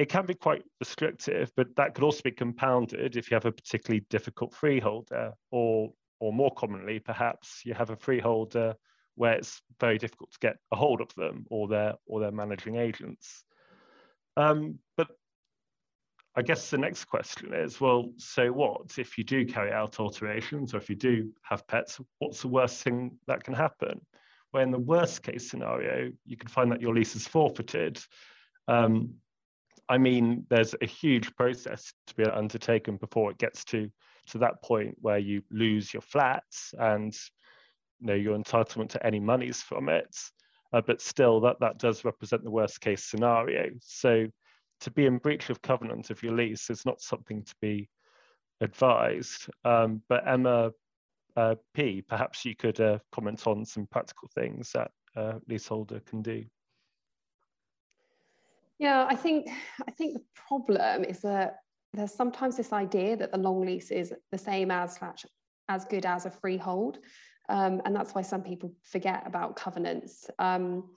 it 0.00 0.08
can 0.08 0.24
be 0.24 0.32
quite 0.32 0.62
restrictive, 0.80 1.52
but 1.58 1.76
that 1.76 1.94
could 1.94 2.04
also 2.04 2.22
be 2.24 2.30
compounded 2.30 3.18
if 3.18 3.30
you 3.30 3.34
have 3.34 3.44
a 3.44 3.52
particularly 3.52 4.02
difficult 4.08 4.54
freeholder, 4.54 5.34
or, 5.50 5.92
or 6.20 6.32
more 6.32 6.50
commonly, 6.54 6.98
perhaps 6.98 7.60
you 7.66 7.74
have 7.74 7.90
a 7.90 7.96
freeholder 7.96 8.74
where 9.16 9.34
it's 9.34 9.60
very 9.78 9.98
difficult 9.98 10.32
to 10.32 10.38
get 10.40 10.56
a 10.72 10.76
hold 10.76 11.02
of 11.02 11.14
them 11.16 11.44
or 11.50 11.68
their 11.68 11.92
or 12.06 12.18
their 12.18 12.30
managing 12.32 12.76
agents. 12.76 13.44
Um, 14.38 14.78
but 14.96 15.08
I 16.34 16.40
guess 16.40 16.70
the 16.70 16.78
next 16.78 17.04
question 17.04 17.52
is, 17.52 17.78
well, 17.78 18.10
so 18.16 18.50
what 18.52 18.96
if 18.96 19.18
you 19.18 19.24
do 19.24 19.44
carry 19.44 19.70
out 19.70 20.00
alterations 20.00 20.72
or 20.72 20.78
if 20.78 20.88
you 20.88 20.96
do 20.96 21.30
have 21.42 21.66
pets? 21.66 22.00
What's 22.20 22.40
the 22.40 22.48
worst 22.48 22.82
thing 22.82 23.18
that 23.26 23.44
can 23.44 23.52
happen? 23.52 24.00
Well, 24.54 24.62
in 24.62 24.70
the 24.70 24.78
worst 24.78 25.22
case 25.22 25.50
scenario, 25.50 26.10
you 26.24 26.38
can 26.38 26.48
find 26.48 26.72
that 26.72 26.80
your 26.80 26.94
lease 26.94 27.16
is 27.16 27.26
forfeited. 27.26 28.02
Um, 28.66 29.16
I 29.90 29.98
mean, 29.98 30.46
there's 30.48 30.74
a 30.80 30.86
huge 30.86 31.34
process 31.34 31.92
to 32.06 32.14
be 32.14 32.24
undertaken 32.24 32.96
before 32.96 33.32
it 33.32 33.38
gets 33.38 33.64
to 33.66 33.90
to 34.28 34.38
that 34.38 34.62
point 34.62 34.96
where 35.00 35.18
you 35.18 35.42
lose 35.50 35.92
your 35.92 36.02
flats 36.02 36.72
and 36.78 37.12
you 37.98 38.06
know 38.06 38.14
your 38.14 38.38
entitlement 38.38 38.90
to 38.90 39.04
any 39.04 39.18
monies 39.18 39.60
from 39.60 39.88
it. 39.88 40.16
Uh, 40.72 40.80
but 40.80 41.02
still, 41.02 41.40
that 41.40 41.58
that 41.60 41.78
does 41.78 42.04
represent 42.04 42.44
the 42.44 42.50
worst 42.50 42.80
case 42.80 43.04
scenario. 43.04 43.70
So, 43.82 44.28
to 44.82 44.90
be 44.92 45.06
in 45.06 45.18
breach 45.18 45.50
of 45.50 45.60
covenant 45.60 46.10
of 46.10 46.22
your 46.22 46.34
lease 46.34 46.70
is 46.70 46.86
not 46.86 47.02
something 47.02 47.42
to 47.42 47.54
be 47.60 47.88
advised. 48.60 49.48
Um, 49.64 50.02
but 50.08 50.26
Emma 50.26 50.70
uh, 51.36 51.56
P, 51.74 52.02
perhaps 52.02 52.44
you 52.44 52.54
could 52.54 52.80
uh, 52.80 52.98
comment 53.10 53.44
on 53.48 53.64
some 53.64 53.88
practical 53.90 54.28
things 54.36 54.70
that 54.72 54.92
a 55.16 55.40
leaseholder 55.48 56.00
can 56.06 56.22
do. 56.22 56.44
Yeah, 58.80 59.06
I 59.06 59.14
think 59.14 59.46
I 59.86 59.90
think 59.90 60.14
the 60.14 60.24
problem 60.34 61.04
is 61.04 61.20
that 61.20 61.58
there's 61.92 62.14
sometimes 62.14 62.56
this 62.56 62.72
idea 62.72 63.14
that 63.14 63.30
the 63.30 63.36
long 63.36 63.60
lease 63.60 63.90
is 63.90 64.14
the 64.32 64.38
same 64.38 64.70
as 64.70 64.94
slash 64.94 65.26
as 65.68 65.84
good 65.84 66.06
as 66.06 66.24
a 66.24 66.30
freehold, 66.30 66.96
um, 67.50 67.82
and 67.84 67.94
that's 67.94 68.14
why 68.14 68.22
some 68.22 68.42
people 68.42 68.72
forget 68.82 69.22
about 69.26 69.54
covenants. 69.54 70.30
Um, 70.38 70.88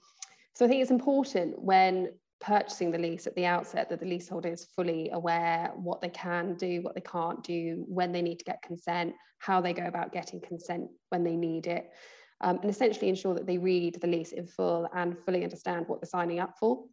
so 0.54 0.64
I 0.64 0.68
think 0.68 0.80
it's 0.80 0.90
important 0.90 1.58
when 1.58 2.14
purchasing 2.40 2.90
the 2.90 2.96
lease 2.96 3.26
at 3.26 3.34
the 3.36 3.44
outset 3.44 3.90
that 3.90 4.00
the 4.00 4.06
leaseholder 4.06 4.48
is 4.48 4.64
fully 4.64 5.10
aware 5.10 5.70
what 5.76 6.00
they 6.00 6.08
can 6.08 6.54
do, 6.54 6.80
what 6.80 6.94
they 6.94 7.02
can't 7.02 7.44
do, 7.44 7.84
when 7.86 8.12
they 8.12 8.22
need 8.22 8.38
to 8.38 8.44
get 8.46 8.62
consent, 8.62 9.12
how 9.40 9.60
they 9.60 9.74
go 9.74 9.84
about 9.84 10.10
getting 10.10 10.40
consent 10.40 10.88
when 11.10 11.22
they 11.22 11.36
need 11.36 11.66
it, 11.66 11.90
um, 12.40 12.58
and 12.62 12.70
essentially 12.70 13.10
ensure 13.10 13.34
that 13.34 13.46
they 13.46 13.58
read 13.58 14.00
the 14.00 14.06
lease 14.06 14.32
in 14.32 14.46
full 14.46 14.88
and 14.94 15.18
fully 15.26 15.44
understand 15.44 15.84
what 15.86 16.00
they're 16.00 16.08
signing 16.08 16.40
up 16.40 16.54
for 16.58 16.84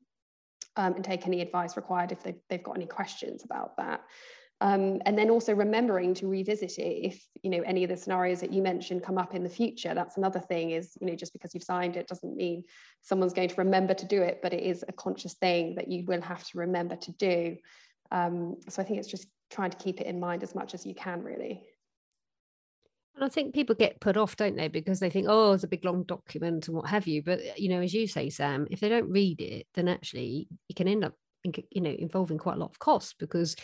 um, 0.76 0.96
and 0.96 1.04
take 1.04 1.28
any 1.28 1.42
advice 1.42 1.76
required 1.76 2.12
if 2.12 2.24
they've, 2.24 2.40
they've 2.50 2.64
got 2.64 2.76
any 2.76 2.86
questions 2.86 3.44
about 3.44 3.76
that. 3.78 4.02
Um, 4.62 5.02
and 5.08 5.18
then 5.18 5.32
also 5.32 5.56
remembering 5.56 6.14
to 6.16 6.28
revisit 6.28 6.78
it 6.78 7.08
if 7.08 7.26
you 7.42 7.50
know 7.50 7.64
any 7.66 7.84
of 7.84 7.90
the 7.90 7.98
scenarios 7.98 8.42
that 8.42 8.54
you 8.54 8.62
mentioned 8.62 9.02
come 9.02 9.18
up 9.18 9.34
in 9.34 9.42
the 9.42 9.50
future. 9.50 9.96
That's 9.96 10.18
another 10.18 10.40
thing 10.40 10.70
is 10.70 10.96
you 11.02 11.08
know 11.08 11.16
just 11.16 11.34
because 11.34 11.56
you've 11.56 11.64
signed 11.64 11.98
it 11.98 12.08
doesn't 12.08 12.38
mean 12.38 12.64
someone's 13.02 13.34
going 13.34 13.50
to 13.50 13.56
remember 13.56 13.96
to 13.96 14.06
do 14.06 14.22
it 14.22 14.40
but 14.44 14.54
it 14.54 14.62
is 14.62 14.86
a 14.88 14.94
conscious 14.94 15.34
thing 15.34 15.74
that 15.76 15.88
you 15.88 16.06
will 16.06 16.22
have 16.22 16.44
to 16.50 16.60
remember 16.60 16.96
to 16.96 17.12
do. 17.14 17.58
Um, 18.12 18.58
so 18.70 18.82
i 18.82 18.86
think 18.86 19.00
it's 19.00 19.08
just 19.08 19.28
trying 19.50 19.72
to 19.72 19.78
keep 19.78 20.00
it 20.00 20.06
in 20.06 20.20
mind 20.20 20.44
as 20.44 20.54
much 20.54 20.74
as 20.74 20.86
you 20.86 20.94
can 20.94 21.24
really 21.24 21.64
and 23.16 23.24
I 23.24 23.30
think 23.30 23.54
people 23.54 23.76
get 23.76 24.00
put 24.00 24.18
off, 24.18 24.36
don't 24.36 24.56
they, 24.56 24.68
because 24.68 25.00
they 25.00 25.10
think, 25.10 25.28
oh, 25.30 25.54
it's 25.54 25.64
a 25.64 25.68
big 25.68 25.86
long 25.86 26.04
document 26.04 26.68
and 26.68 26.78
what 26.78 26.90
have 26.90 27.08
you. 27.08 27.22
But 27.22 27.60
you 27.60 27.70
know, 27.70 27.82
as 27.82 27.94
you 27.94 28.08
say, 28.08 28.30
Sam, 28.30 28.68
if 28.72 28.80
they 28.80 28.90
don't 28.90 29.12
read 29.12 29.42
it, 29.42 29.68
then 29.74 29.88
actually 29.88 30.48
it 30.70 30.76
can 30.76 30.88
end 30.88 31.04
up, 31.04 31.14
you 31.44 31.82
know, 31.82 31.96
involving 31.98 32.38
quite 32.38 32.56
a 32.56 32.60
lot 32.60 32.72
of 32.72 32.80
cost 32.80 33.16
because, 33.20 33.56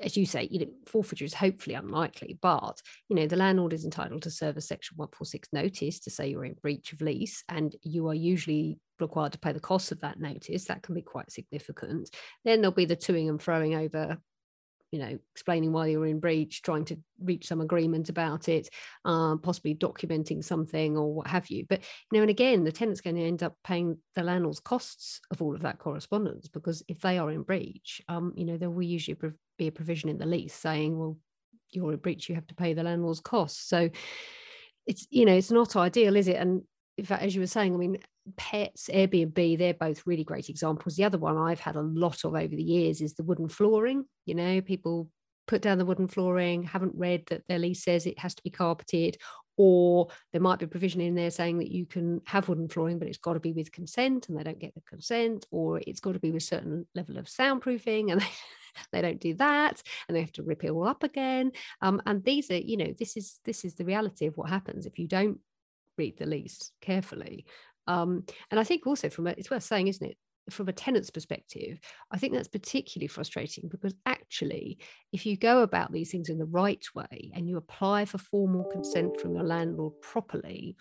as 0.00 0.16
you 0.16 0.26
say, 0.26 0.48
you 0.50 0.60
know, 0.60 0.72
forfeiture 0.86 1.24
is 1.24 1.34
hopefully 1.34 1.74
unlikely, 1.76 2.38
but 2.42 2.80
you 3.08 3.16
know, 3.16 3.26
the 3.26 3.36
landlord 3.36 3.72
is 3.72 3.84
entitled 3.84 4.22
to 4.22 4.30
serve 4.30 4.56
a 4.56 4.60
Section 4.60 4.96
One 4.96 5.08
Four 5.12 5.26
Six 5.26 5.48
notice 5.52 6.00
to 6.00 6.10
say 6.10 6.28
you're 6.28 6.44
in 6.44 6.54
breach 6.54 6.92
of 6.92 7.00
lease, 7.00 7.44
and 7.48 7.74
you 7.82 8.08
are 8.08 8.14
usually 8.14 8.78
required 8.98 9.32
to 9.32 9.38
pay 9.38 9.52
the 9.52 9.60
cost 9.60 9.92
of 9.92 10.00
that 10.00 10.20
notice. 10.20 10.64
That 10.64 10.82
can 10.82 10.94
be 10.94 11.02
quite 11.02 11.30
significant. 11.30 12.10
Then 12.44 12.60
there'll 12.60 12.74
be 12.74 12.86
the 12.86 12.96
toing 12.96 13.28
and 13.28 13.38
froing 13.38 13.78
over 13.78 14.18
you 14.92 14.98
know, 14.98 15.18
explaining 15.32 15.72
why 15.72 15.86
you 15.86 16.00
were 16.00 16.06
in 16.06 16.18
breach, 16.18 16.62
trying 16.62 16.84
to 16.86 16.98
reach 17.22 17.46
some 17.46 17.60
agreement 17.60 18.08
about 18.08 18.48
it, 18.48 18.68
um, 19.04 19.38
possibly 19.38 19.74
documenting 19.74 20.42
something 20.42 20.96
or 20.96 21.14
what 21.14 21.28
have 21.28 21.48
you. 21.48 21.64
But 21.68 21.80
you 22.10 22.18
know, 22.18 22.22
and 22.22 22.30
again, 22.30 22.64
the 22.64 22.72
tenant's 22.72 23.00
going 23.00 23.16
to 23.16 23.22
end 23.22 23.42
up 23.42 23.56
paying 23.62 23.98
the 24.14 24.22
landlord's 24.22 24.60
costs 24.60 25.20
of 25.30 25.40
all 25.40 25.54
of 25.54 25.62
that 25.62 25.78
correspondence 25.78 26.48
because 26.48 26.82
if 26.88 27.00
they 27.00 27.18
are 27.18 27.30
in 27.30 27.42
breach, 27.42 28.02
um, 28.08 28.32
you 28.36 28.44
know, 28.44 28.56
there 28.56 28.70
will 28.70 28.82
usually 28.82 29.16
be 29.58 29.68
a 29.68 29.72
provision 29.72 30.10
in 30.10 30.18
the 30.18 30.26
lease 30.26 30.54
saying, 30.54 30.98
well, 30.98 31.16
you're 31.70 31.92
in 31.92 31.98
breach, 31.98 32.28
you 32.28 32.34
have 32.34 32.48
to 32.48 32.54
pay 32.54 32.72
the 32.74 32.82
landlord's 32.82 33.20
costs. 33.20 33.68
So 33.68 33.90
it's 34.86 35.06
you 35.10 35.24
know, 35.24 35.34
it's 35.34 35.52
not 35.52 35.76
ideal, 35.76 36.16
is 36.16 36.26
it? 36.26 36.36
And 36.36 36.62
in 36.98 37.04
fact, 37.04 37.22
as 37.22 37.34
you 37.34 37.40
were 37.40 37.46
saying, 37.46 37.74
I 37.74 37.76
mean, 37.76 37.98
pets, 38.36 38.88
Airbnb, 38.92 39.58
they're 39.58 39.74
both 39.74 40.06
really 40.06 40.24
great 40.24 40.48
examples. 40.48 40.96
The 40.96 41.04
other 41.04 41.18
one 41.18 41.36
I've 41.36 41.60
had 41.60 41.76
a 41.76 41.82
lot 41.82 42.24
of 42.24 42.34
over 42.34 42.48
the 42.48 42.62
years 42.62 43.00
is 43.00 43.14
the 43.14 43.22
wooden 43.22 43.48
flooring. 43.48 44.04
You 44.26 44.34
know, 44.34 44.60
people 44.60 45.08
put 45.46 45.62
down 45.62 45.78
the 45.78 45.84
wooden 45.84 46.08
flooring, 46.08 46.62
haven't 46.62 46.94
read 46.94 47.24
that 47.26 47.42
their 47.48 47.58
lease 47.58 47.82
says 47.82 48.06
it 48.06 48.18
has 48.18 48.34
to 48.36 48.42
be 48.42 48.50
carpeted, 48.50 49.16
or 49.56 50.08
there 50.32 50.40
might 50.40 50.58
be 50.58 50.66
provision 50.66 51.00
in 51.00 51.14
there 51.14 51.30
saying 51.30 51.58
that 51.58 51.70
you 51.70 51.84
can 51.84 52.20
have 52.24 52.48
wooden 52.48 52.68
flooring, 52.68 52.98
but 52.98 53.08
it's 53.08 53.18
got 53.18 53.34
to 53.34 53.40
be 53.40 53.52
with 53.52 53.72
consent 53.72 54.28
and 54.28 54.38
they 54.38 54.42
don't 54.42 54.58
get 54.58 54.74
the 54.74 54.80
consent, 54.88 55.44
or 55.50 55.80
it's 55.86 56.00
got 56.00 56.12
to 56.12 56.20
be 56.20 56.30
with 56.30 56.42
certain 56.42 56.86
level 56.94 57.18
of 57.18 57.26
soundproofing 57.26 58.10
and 58.10 58.20
they, 58.20 58.26
they 58.92 59.02
don't 59.02 59.20
do 59.20 59.34
that 59.34 59.82
and 60.08 60.16
they 60.16 60.20
have 60.20 60.32
to 60.32 60.42
rip 60.42 60.64
it 60.64 60.70
all 60.70 60.88
up 60.88 61.02
again. 61.02 61.52
Um, 61.82 62.00
and 62.06 62.24
these 62.24 62.50
are, 62.50 62.56
you 62.56 62.76
know, 62.76 62.94
this 62.98 63.16
is 63.16 63.40
this 63.44 63.64
is 63.64 63.74
the 63.74 63.84
reality 63.84 64.26
of 64.26 64.36
what 64.36 64.48
happens 64.48 64.86
if 64.86 64.98
you 64.98 65.08
don't 65.08 65.40
read 65.98 66.16
the 66.18 66.26
lease 66.26 66.72
carefully. 66.80 67.44
Um, 67.90 68.24
and 68.50 68.60
I 68.60 68.64
think 68.64 68.86
also 68.86 69.10
from 69.10 69.26
a, 69.26 69.30
it's 69.30 69.50
worth 69.50 69.64
saying, 69.64 69.88
isn't 69.88 70.06
it? 70.06 70.16
From 70.48 70.68
a 70.68 70.72
tenant's 70.72 71.10
perspective, 71.10 71.78
I 72.10 72.18
think 72.18 72.32
that's 72.32 72.48
particularly 72.48 73.08
frustrating 73.08 73.68
because 73.68 73.94
actually, 74.06 74.78
if 75.12 75.26
you 75.26 75.36
go 75.36 75.62
about 75.62 75.92
these 75.92 76.10
things 76.10 76.28
in 76.28 76.38
the 76.38 76.46
right 76.46 76.84
way 76.94 77.30
and 77.34 77.48
you 77.48 77.56
apply 77.56 78.04
for 78.04 78.18
formal 78.18 78.64
consent 78.64 79.20
from 79.20 79.34
your 79.34 79.44
landlord 79.44 79.92
properly, 80.00 80.76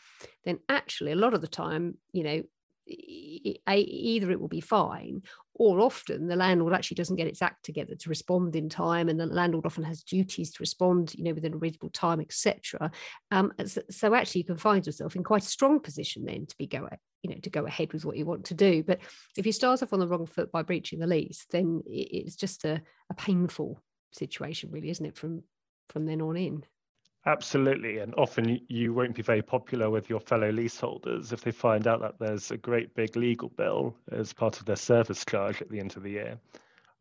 then 0.46 0.60
actually, 0.70 1.12
a 1.12 1.18
lot 1.24 1.34
of 1.34 1.42
the 1.42 1.48
time, 1.48 1.98
you 2.14 2.24
know, 2.24 2.44
either 2.90 4.32
it 4.32 4.40
will 4.40 4.48
be 4.48 4.62
fine 4.62 5.22
or 5.54 5.80
often 5.80 6.28
the 6.28 6.36
landlord 6.36 6.74
actually 6.74 6.96
doesn't 6.96 7.18
get 7.18 7.28
its 7.28 7.42
act 7.42 7.64
together 7.64 7.94
to 7.96 8.10
respond 8.10 8.56
in 8.56 8.70
time 8.70 9.10
and 9.10 9.20
the 9.20 9.26
landlord 9.26 9.66
often 9.66 9.84
has 9.84 10.04
duties 10.04 10.52
to 10.52 10.58
respond 10.60 11.14
you 11.16 11.24
know 11.24 11.34
within 11.34 11.54
a 11.54 11.58
reasonable 11.58 11.90
time 11.90 12.20
etc 12.20 12.90
um, 13.32 13.52
so, 13.90 14.14
actually 14.16 14.40
you 14.40 14.46
can 14.46 14.58
find 14.58 14.86
yourself 14.86 15.16
in 15.16 15.24
quite 15.24 15.44
a 15.44 15.48
strong 15.48 15.80
position 15.80 16.26
then 16.26 16.46
to 16.46 16.58
be 16.58 16.66
go 16.66 16.88
you 17.24 17.30
know 17.30 17.40
to 17.42 17.50
go 17.50 17.66
ahead 17.66 17.94
with 17.94 18.06
what 18.06 18.18
you 18.18 18.26
want 18.26 18.46
to 18.46 18.54
do. 18.54 18.84
But 18.84 19.00
if 19.38 19.46
you 19.46 19.52
start 19.52 19.84
off 19.84 19.94
on 19.94 20.00
the 20.00 20.08
wrong 20.08 20.26
foot 20.26 20.52
by 20.52 20.62
breaching 20.62 21.00
the 21.00 21.08
lease 21.08 21.46
then 21.52 21.84
it's 21.86 22.36
just 22.36 22.66
a, 22.66 22.82
a 23.10 23.14
painful 23.14 23.82
situation 24.12 24.72
really 24.72 24.90
isn't 24.90 25.06
it 25.06 25.18
from 25.18 25.44
from 25.90 26.06
then 26.06 26.22
on 26.22 26.38
in 26.38 26.64
Absolutely. 27.26 28.00
And 28.00 28.14
often 28.16 28.62
you 28.68 28.94
won't 28.94 29.16
be 29.16 29.22
very 29.22 29.42
popular 29.42 29.90
with 29.90 30.10
your 30.10 30.20
fellow 30.20 30.52
leaseholders 30.52 31.32
if 31.34 31.42
they 31.42 31.52
find 31.52 31.86
out 31.86 32.00
that 32.02 32.18
there's 32.18 32.52
a 32.52 32.58
great 32.58 32.96
big 32.96 33.16
legal 33.16 33.50
bill 33.50 33.96
as 34.12 34.34
part 34.34 34.60
of 34.60 34.66
their 34.66 34.78
service 34.78 35.26
charge 35.26 35.62
at 35.62 35.70
the 35.70 35.80
end 35.80 35.96
of 35.98 36.04
the 36.04 36.12
year. 36.12 36.40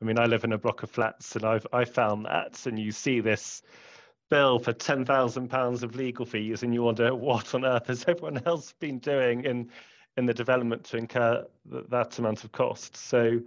I 0.00 0.04
mean, 0.04 0.18
I 0.18 0.26
live 0.26 0.44
in 0.44 0.52
a 0.52 0.58
block 0.58 0.82
of 0.82 0.90
flats 0.90 1.36
and 1.36 1.44
I've 1.44 1.66
I 1.72 1.84
found 1.84 2.26
that 2.26 2.66
and 2.66 2.78
you 2.78 2.92
see 2.92 3.20
this 3.20 3.62
bill 4.30 4.58
for 4.58 4.72
ten 4.72 5.04
thousand 5.04 5.48
pounds 5.48 5.82
of 5.84 5.96
legal 5.96 6.26
fees 6.26 6.62
and 6.62 6.74
you 6.74 6.82
wonder 6.82 7.14
what 7.14 7.54
on 7.54 7.64
earth 7.64 7.86
has 7.88 8.04
everyone 8.08 8.42
else 8.46 8.72
been 8.80 8.98
doing 8.98 9.44
in 9.44 9.70
in 10.16 10.26
the 10.26 10.34
development 10.34 10.84
to 10.84 10.96
incur 10.96 11.46
th- 11.70 11.84
that 11.90 12.18
amount 12.18 12.44
of 12.44 12.52
cost. 12.52 12.96
So 12.96 13.40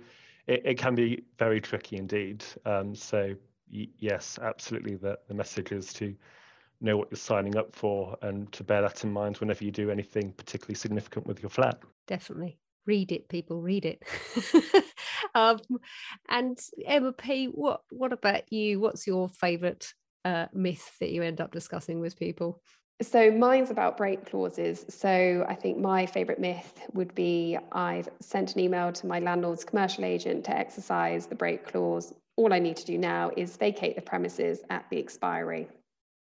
it, 0.47 0.61
it 0.65 0.77
can 0.77 0.95
be 0.95 1.23
very 1.37 1.61
tricky 1.61 1.97
indeed. 1.97 2.43
Um, 2.65 2.95
so 2.95 3.35
y- 3.71 3.89
yes, 3.99 4.39
absolutely 4.41 4.95
the, 4.95 5.19
the 5.27 5.33
message 5.33 5.71
is 5.73 5.93
to 5.93 6.15
know 6.81 6.97
what 6.97 7.09
you're 7.11 7.17
signing 7.17 7.55
up 7.55 7.75
for 7.75 8.17
and 8.21 8.51
to 8.51 8.63
bear 8.63 8.81
that 8.81 9.03
in 9.03 9.11
mind 9.11 9.37
whenever 9.37 9.63
you 9.63 9.71
do 9.71 9.89
anything 9.89 10.33
particularly 10.33 10.75
significant 10.75 11.25
with 11.25 11.41
your 11.41 11.49
flat. 11.49 11.79
Definitely. 12.07 12.57
read 12.85 13.11
it 13.11 13.29
people 13.29 13.61
read 13.61 13.85
it 13.85 14.03
um, 15.35 15.59
and 16.29 16.59
emma 16.85 17.13
p 17.13 17.45
what 17.45 17.81
what 17.91 18.11
about 18.11 18.51
you 18.51 18.79
what's 18.79 19.05
your 19.05 19.29
favorite 19.29 19.93
uh, 20.25 20.47
myth 20.53 20.91
that 20.99 21.11
you 21.11 21.21
end 21.21 21.39
up 21.39 21.51
discussing 21.51 21.99
with 21.99 22.17
people 22.17 22.61
so 23.01 23.31
mine's 23.31 23.71
about 23.71 23.97
break 23.97 24.29
clauses. 24.29 24.85
So 24.89 25.45
I 25.49 25.55
think 25.55 25.79
my 25.79 26.05
favourite 26.05 26.39
myth 26.39 26.87
would 26.93 27.15
be 27.15 27.57
I've 27.71 28.07
sent 28.19 28.53
an 28.53 28.59
email 28.61 28.91
to 28.93 29.07
my 29.07 29.19
landlord's 29.19 29.63
commercial 29.63 30.05
agent 30.05 30.45
to 30.45 30.55
exercise 30.55 31.25
the 31.25 31.35
break 31.35 31.65
clause. 31.65 32.13
All 32.35 32.53
I 32.53 32.59
need 32.59 32.77
to 32.77 32.85
do 32.85 32.97
now 32.97 33.31
is 33.35 33.57
vacate 33.57 33.95
the 33.95 34.01
premises 34.01 34.61
at 34.69 34.85
the 34.89 34.99
expiry. 34.99 35.67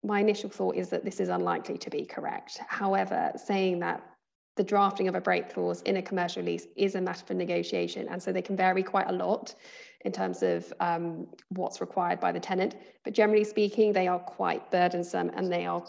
My 0.04 0.20
initial 0.20 0.50
thought 0.50 0.76
is 0.76 0.90
that 0.90 1.04
this 1.04 1.18
is 1.18 1.30
unlikely 1.30 1.78
to 1.78 1.90
be 1.90 2.04
correct. 2.04 2.60
However, 2.68 3.32
saying 3.36 3.80
that 3.80 4.02
the 4.56 4.62
drafting 4.62 5.08
of 5.08 5.14
a 5.14 5.20
break 5.20 5.52
clause 5.52 5.82
in 5.82 5.96
a 5.96 6.02
commercial 6.02 6.42
lease 6.42 6.66
is 6.76 6.94
a 6.94 7.00
matter 7.00 7.24
for 7.26 7.34
negotiation. 7.34 8.06
And 8.08 8.22
so 8.22 8.32
they 8.32 8.42
can 8.42 8.56
vary 8.56 8.82
quite 8.82 9.08
a 9.08 9.12
lot 9.12 9.54
in 10.04 10.12
terms 10.12 10.42
of 10.42 10.72
um, 10.80 11.26
what's 11.48 11.80
required 11.80 12.20
by 12.20 12.30
the 12.30 12.38
tenant. 12.38 12.76
But 13.02 13.14
generally 13.14 13.44
speaking, 13.44 13.92
they 13.92 14.06
are 14.06 14.18
quite 14.18 14.70
burdensome 14.70 15.30
and 15.34 15.50
they 15.50 15.66
are, 15.66 15.84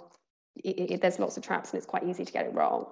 it, 0.63 0.91
it, 0.91 1.01
there's 1.01 1.19
lots 1.19 1.37
of 1.37 1.43
traps 1.43 1.71
and 1.71 1.77
it's 1.77 1.85
quite 1.85 2.03
easy 2.03 2.25
to 2.25 2.31
get 2.31 2.45
it 2.45 2.53
wrong. 2.53 2.87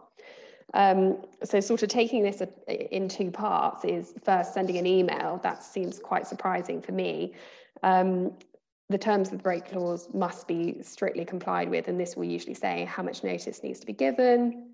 Um, 0.76 1.24
so 1.44 1.60
sort 1.60 1.84
of 1.84 1.90
taking 1.90 2.24
this 2.24 2.42
in 2.68 3.08
two 3.08 3.32
parts 3.32 3.86
is 3.86 4.14
first 4.24 4.54
sending 4.54 4.78
an 4.78 4.86
email. 4.86 5.40
That 5.44 5.64
seems 5.64 6.00
quite 6.00 6.28
surprising 6.28 6.82
for 6.82 6.92
me. 6.92 7.34
Um, 7.82 8.34
the 8.90 8.98
terms 8.98 9.32
of 9.32 9.38
the 9.38 9.44
break 9.44 9.70
clause 9.70 10.08
must 10.14 10.48
be 10.48 10.82
strictly 10.82 11.26
complied 11.26 11.70
with, 11.70 11.88
and 11.88 12.00
this 12.00 12.16
will 12.16 12.26
usually 12.26 12.54
say 12.54 12.86
how 12.86 13.04
much 13.04 13.24
notice 13.24 13.64
needs 13.64 13.80
to 13.80 13.86
be 13.86 13.94
given, 13.94 14.70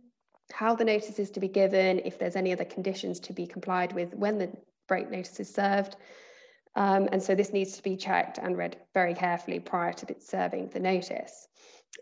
how 0.51 0.75
the 0.75 0.83
notice 0.83 1.19
is 1.19 1.29
to 1.31 1.39
be 1.39 1.47
given, 1.47 1.99
if 2.05 2.17
there's 2.17 2.35
any 2.35 2.51
other 2.51 2.65
conditions 2.65 3.19
to 3.19 3.33
be 3.33 3.45
complied 3.45 3.93
with 3.93 4.13
when 4.15 4.37
the 4.37 4.49
break 4.87 5.09
notice 5.09 5.39
is 5.39 5.53
served. 5.53 5.95
Um, 6.75 7.09
and 7.11 7.21
so 7.21 7.35
this 7.35 7.53
needs 7.53 7.75
to 7.77 7.83
be 7.83 7.95
checked 7.95 8.37
and 8.37 8.57
read 8.57 8.77
very 8.93 9.13
carefully 9.13 9.59
prior 9.59 9.93
to 9.93 10.15
serving 10.19 10.69
the 10.69 10.79
notice. 10.79 11.47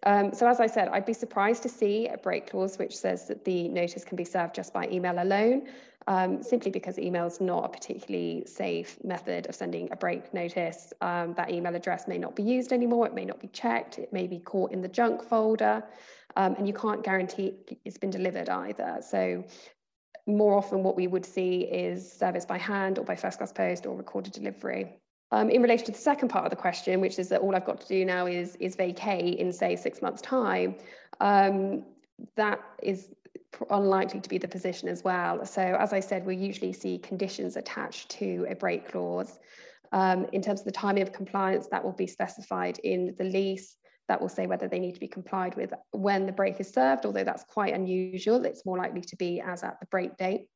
Um, 0.03 0.33
so 0.33 0.47
as 0.47 0.59
I 0.59 0.67
said, 0.67 0.89
I'd 0.89 1.05
be 1.05 1.13
surprised 1.13 1.63
to 1.63 1.69
see 1.69 2.07
a 2.07 2.17
break 2.17 2.49
clause 2.49 2.77
which 2.77 2.95
says 2.95 3.27
that 3.27 3.45
the 3.45 3.69
notice 3.69 4.03
can 4.03 4.15
be 4.17 4.25
served 4.25 4.55
just 4.55 4.73
by 4.73 4.87
email 4.91 5.21
alone, 5.21 5.67
um, 6.07 6.41
simply 6.41 6.71
because 6.71 6.97
email 6.97 7.27
is 7.27 7.39
not 7.39 7.65
a 7.65 7.69
particularly 7.69 8.43
safe 8.45 8.97
method 9.03 9.47
of 9.47 9.55
sending 9.55 9.89
a 9.91 9.95
break 9.95 10.33
notice. 10.33 10.93
Um, 11.01 11.33
that 11.35 11.51
email 11.51 11.75
address 11.75 12.07
may 12.07 12.17
not 12.17 12.35
be 12.35 12.43
used 12.43 12.71
anymore, 12.71 13.05
it 13.05 13.13
may 13.13 13.25
not 13.25 13.39
be 13.39 13.47
checked, 13.49 13.99
it 13.99 14.11
may 14.11 14.27
be 14.27 14.39
caught 14.39 14.71
in 14.71 14.81
the 14.81 14.87
junk 14.87 15.23
folder 15.23 15.83
um, 16.37 16.55
and 16.55 16.67
you 16.67 16.73
can't 16.73 17.03
guarantee 17.03 17.55
it's 17.83 17.97
been 17.97 18.09
delivered 18.09 18.47
either. 18.47 18.99
So 19.01 19.43
more 20.27 20.55
often 20.55 20.83
what 20.83 20.95
we 20.95 21.07
would 21.07 21.25
see 21.25 21.61
is 21.61 22.09
service 22.09 22.45
by 22.45 22.57
hand 22.57 22.99
or 22.99 23.05
by 23.05 23.15
first 23.15 23.39
class 23.39 23.51
post 23.51 23.85
or 23.85 23.95
recorded 23.95 24.33
delivery. 24.33 24.93
Um, 25.31 25.49
in 25.49 25.61
relation 25.61 25.87
to 25.87 25.91
the 25.91 25.97
second 25.97 26.29
part 26.29 26.45
of 26.45 26.51
the 26.51 26.55
question, 26.55 27.01
which 27.01 27.19
is 27.19 27.27
that 27.29 27.41
all 27.41 27.55
I've 27.55 27.65
got 27.65 27.81
to 27.81 27.87
do 27.87 28.05
now 28.05 28.27
is, 28.27 28.55
is 28.57 28.75
vacate 28.75 29.39
in 29.39 29.51
say 29.51 29.75
six 29.75 30.01
months 30.01 30.21
time, 30.21 30.75
um, 31.19 31.83
that 32.35 32.59
is 32.81 33.09
unlikely 33.69 34.21
to 34.21 34.29
be 34.29 34.37
the 34.37 34.47
position 34.47 34.89
as 34.89 35.03
well. 35.03 35.45
So 35.45 35.61
as 35.61 35.93
I 35.93 35.99
said, 35.99 36.25
we 36.25 36.35
usually 36.35 36.73
see 36.73 36.97
conditions 36.97 37.55
attached 37.55 38.09
to 38.11 38.45
a 38.49 38.55
break 38.55 38.91
clause. 38.91 39.39
Um, 39.91 40.27
in 40.33 40.41
terms 40.41 40.61
of 40.61 40.65
the 40.65 40.71
timing 40.71 41.03
of 41.03 41.13
compliance, 41.13 41.67
that 41.71 41.83
will 41.83 41.93
be 41.93 42.07
specified 42.07 42.79
in 42.79 43.15
the 43.17 43.23
lease 43.23 43.77
that 44.07 44.21
will 44.21 44.29
say 44.29 44.47
whether 44.47 44.67
they 44.67 44.79
need 44.79 44.93
to 44.93 44.99
be 44.99 45.07
complied 45.07 45.55
with 45.55 45.73
when 45.91 46.25
the 46.25 46.31
break 46.31 46.59
is 46.59 46.69
served, 46.69 47.05
although 47.05 47.23
that's 47.23 47.43
quite 47.43 47.73
unusual. 47.73 48.45
It's 48.45 48.65
more 48.65 48.77
likely 48.77 49.01
to 49.01 49.15
be 49.17 49.41
as 49.41 49.63
at 49.63 49.79
the 49.79 49.85
break 49.87 50.17
date. 50.17 50.47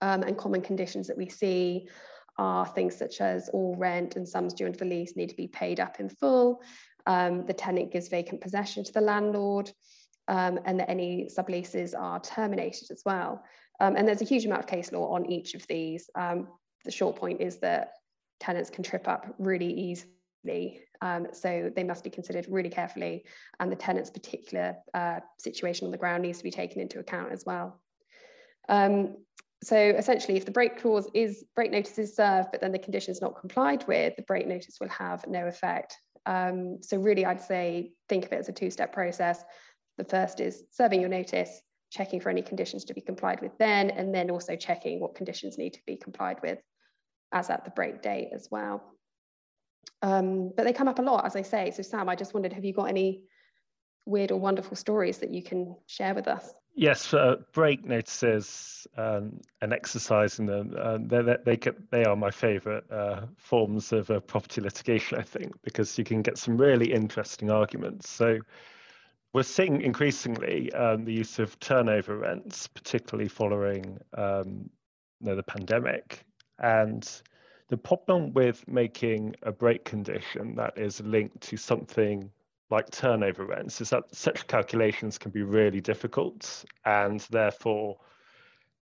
Um, 0.00 0.22
and 0.22 0.36
common 0.36 0.62
conditions 0.62 1.06
that 1.08 1.16
we 1.16 1.28
see 1.28 1.88
are 2.38 2.66
things 2.66 2.96
such 2.96 3.20
as 3.20 3.48
all 3.48 3.74
rent 3.76 4.16
and 4.16 4.28
sums 4.28 4.52
due 4.52 4.66
under 4.66 4.78
the 4.78 4.84
lease 4.84 5.16
need 5.16 5.30
to 5.30 5.36
be 5.36 5.48
paid 5.48 5.80
up 5.80 6.00
in 6.00 6.08
full. 6.08 6.62
Um, 7.06 7.46
the 7.46 7.54
tenant 7.54 7.92
gives 7.92 8.08
vacant 8.08 8.40
possession 8.40 8.84
to 8.84 8.92
the 8.92 9.00
landlord, 9.00 9.70
um, 10.28 10.58
and 10.64 10.80
that 10.80 10.90
any 10.90 11.28
subleases 11.36 11.94
are 11.98 12.20
terminated 12.20 12.90
as 12.90 13.02
well. 13.04 13.42
Um, 13.80 13.96
and 13.96 14.06
there's 14.06 14.22
a 14.22 14.26
huge 14.26 14.46
amount 14.46 14.60
of 14.60 14.66
case 14.66 14.92
law 14.92 15.14
on 15.14 15.26
each 15.26 15.54
of 15.54 15.66
these. 15.66 16.08
Um, 16.14 16.48
the 16.84 16.90
short 16.90 17.16
point 17.16 17.40
is 17.40 17.58
that 17.58 17.92
tenants 18.40 18.70
can 18.70 18.82
trip 18.82 19.08
up 19.08 19.34
really 19.38 19.72
easily 19.72 20.82
um, 21.00 21.28
so 21.32 21.70
they 21.74 21.84
must 21.84 22.04
be 22.04 22.10
considered 22.10 22.46
really 22.48 22.70
carefully, 22.70 23.24
and 23.60 23.70
the 23.70 23.76
tenant's 23.76 24.10
particular 24.10 24.76
uh, 24.94 25.20
situation 25.38 25.86
on 25.86 25.90
the 25.90 25.98
ground 25.98 26.22
needs 26.22 26.38
to 26.38 26.44
be 26.44 26.50
taken 26.50 26.80
into 26.80 26.98
account 26.98 27.32
as 27.32 27.44
well. 27.44 27.80
Um, 28.68 29.16
so 29.62 29.76
essentially, 29.76 30.36
if 30.36 30.44
the 30.44 30.50
break 30.50 30.80
clause 30.80 31.08
is 31.14 31.44
break 31.54 31.70
notice 31.70 31.98
is 31.98 32.14
served, 32.14 32.48
but 32.52 32.60
then 32.60 32.72
the 32.72 32.78
condition 32.78 33.12
is 33.12 33.20
not 33.20 33.40
complied 33.40 33.86
with, 33.86 34.16
the 34.16 34.22
break 34.22 34.46
notice 34.46 34.78
will 34.80 34.88
have 34.88 35.26
no 35.26 35.46
effect. 35.46 35.96
Um, 36.26 36.78
so 36.82 36.96
really, 36.98 37.24
I'd 37.24 37.40
say 37.40 37.92
think 38.08 38.26
of 38.26 38.32
it 38.32 38.38
as 38.38 38.48
a 38.48 38.52
two-step 38.52 38.92
process. 38.92 39.44
The 39.98 40.04
first 40.04 40.40
is 40.40 40.62
serving 40.70 41.00
your 41.00 41.08
notice, 41.08 41.62
checking 41.90 42.20
for 42.20 42.30
any 42.30 42.42
conditions 42.42 42.84
to 42.86 42.94
be 42.94 43.00
complied 43.00 43.40
with 43.40 43.56
then, 43.58 43.90
and 43.90 44.14
then 44.14 44.30
also 44.30 44.56
checking 44.56 45.00
what 45.00 45.14
conditions 45.14 45.58
need 45.58 45.74
to 45.74 45.80
be 45.86 45.96
complied 45.96 46.38
with 46.42 46.58
as 47.32 47.50
at 47.50 47.64
the 47.64 47.70
break 47.70 48.02
date 48.02 48.30
as 48.34 48.48
well. 48.50 48.82
Um, 50.02 50.52
but 50.56 50.64
they 50.64 50.72
come 50.72 50.88
up 50.88 50.98
a 50.98 51.02
lot, 51.02 51.24
as 51.24 51.36
I 51.36 51.42
say. 51.42 51.70
So, 51.70 51.82
Sam, 51.82 52.08
I 52.08 52.16
just 52.16 52.34
wondered 52.34 52.52
have 52.52 52.64
you 52.64 52.72
got 52.72 52.88
any 52.88 53.22
weird 54.04 54.30
or 54.30 54.38
wonderful 54.38 54.76
stories 54.76 55.18
that 55.18 55.30
you 55.30 55.42
can 55.42 55.76
share 55.86 56.14
with 56.14 56.28
us? 56.28 56.54
Yes, 56.74 57.14
uh, 57.14 57.36
break 57.52 57.86
notices 57.86 58.86
um, 58.98 59.40
and 59.62 59.72
exercising 59.72 60.44
them, 60.44 60.74
uh, 60.78 60.98
they, 61.00 61.36
they, 61.44 61.58
they 61.90 62.04
are 62.04 62.14
my 62.14 62.30
favourite 62.30 62.84
uh, 62.92 63.22
forms 63.38 63.92
of 63.92 64.10
uh, 64.10 64.20
property 64.20 64.60
litigation, 64.60 65.18
I 65.18 65.22
think, 65.22 65.54
because 65.62 65.96
you 65.96 66.04
can 66.04 66.20
get 66.20 66.36
some 66.36 66.58
really 66.58 66.92
interesting 66.92 67.50
arguments. 67.50 68.10
So 68.10 68.40
we're 69.36 69.42
seeing 69.42 69.82
increasingly 69.82 70.72
um, 70.72 71.04
the 71.04 71.12
use 71.12 71.38
of 71.38 71.60
turnover 71.60 72.16
rents, 72.16 72.66
particularly 72.68 73.28
following 73.28 73.98
um, 74.16 74.70
you 75.20 75.26
know, 75.26 75.36
the 75.36 75.42
pandemic. 75.42 76.24
And 76.58 77.06
the 77.68 77.76
problem 77.76 78.32
with 78.32 78.66
making 78.66 79.36
a 79.42 79.52
break 79.52 79.84
condition 79.84 80.54
that 80.54 80.78
is 80.78 81.02
linked 81.02 81.38
to 81.42 81.58
something 81.58 82.30
like 82.70 82.90
turnover 82.90 83.44
rents 83.44 83.82
is 83.82 83.90
that 83.90 84.04
such 84.10 84.46
calculations 84.46 85.18
can 85.18 85.32
be 85.32 85.42
really 85.42 85.82
difficult 85.82 86.64
and 86.86 87.20
therefore 87.30 87.98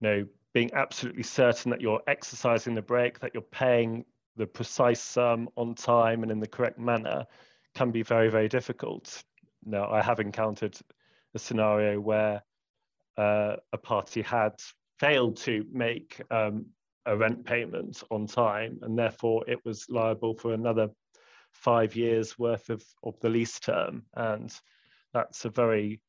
you 0.00 0.08
know 0.08 0.26
being 0.52 0.70
absolutely 0.72 1.24
certain 1.24 1.72
that 1.72 1.80
you're 1.80 2.00
exercising 2.06 2.76
the 2.76 2.80
break 2.80 3.18
that 3.18 3.32
you're 3.34 3.42
paying 3.42 4.04
the 4.36 4.46
precise 4.46 5.00
sum 5.00 5.48
on 5.56 5.74
time 5.74 6.22
and 6.22 6.30
in 6.30 6.38
the 6.38 6.46
correct 6.46 6.78
manner 6.78 7.26
can 7.74 7.90
be 7.90 8.02
very 8.02 8.30
very 8.30 8.48
difficult 8.48 9.22
now 9.66 9.90
i 9.90 10.02
have 10.02 10.20
encountered 10.20 10.76
a 11.34 11.38
scenario 11.38 12.00
where 12.00 12.42
uh, 13.16 13.56
a 13.72 13.78
party 13.78 14.22
had 14.22 14.54
failed 14.98 15.36
to 15.36 15.64
make 15.72 16.20
um, 16.30 16.66
a 17.06 17.16
rent 17.16 17.44
payment 17.44 18.02
on 18.10 18.26
time, 18.26 18.78
and 18.82 18.98
therefore 18.98 19.44
it 19.48 19.64
was 19.64 19.88
liable 19.88 20.34
for 20.34 20.54
another 20.54 20.88
five 21.52 21.94
years 21.94 22.38
worth 22.38 22.70
of, 22.70 22.82
of 23.02 23.18
the 23.20 23.28
lease 23.28 23.60
term. 23.60 24.02
And 24.14 24.52
that's 25.12 25.44
a 25.44 25.50
very 25.50 26.00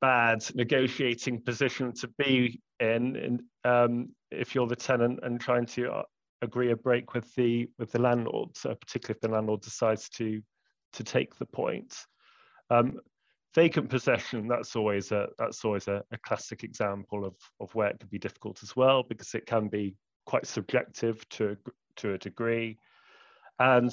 bad 0.00 0.44
negotiating 0.54 1.42
position 1.42 1.92
to 1.92 2.08
be 2.18 2.60
in, 2.80 3.16
in 3.16 3.40
um, 3.64 4.10
if 4.30 4.54
you're 4.54 4.66
the 4.66 4.76
tenant 4.76 5.20
and 5.22 5.40
trying 5.40 5.66
to 5.66 5.90
uh, 5.90 6.02
agree 6.42 6.72
a 6.72 6.76
break 6.76 7.14
with 7.14 7.32
the 7.34 7.68
with 7.78 7.92
the 7.92 8.00
landlord, 8.00 8.56
so 8.56 8.74
particularly 8.74 9.16
if 9.16 9.20
the 9.20 9.28
landlord 9.28 9.60
decides 9.60 10.08
to 10.10 10.42
to 10.94 11.04
take 11.04 11.36
the 11.36 11.46
point. 11.46 11.94
Um, 12.70 13.00
vacant 13.54 13.90
possession 13.90 14.48
that's 14.48 14.76
always 14.76 15.12
a 15.12 15.28
that's 15.38 15.64
always 15.64 15.88
a, 15.88 16.02
a, 16.10 16.18
classic 16.18 16.64
example 16.64 17.24
of 17.24 17.34
of 17.60 17.74
where 17.74 17.88
it 17.88 18.00
can 18.00 18.08
be 18.08 18.18
difficult 18.18 18.62
as 18.62 18.74
well 18.74 19.02
because 19.02 19.34
it 19.34 19.46
can 19.46 19.68
be 19.68 19.94
quite 20.24 20.46
subjective 20.46 21.28
to 21.28 21.56
to 21.96 22.14
a 22.14 22.18
degree. 22.18 22.78
And 23.58 23.92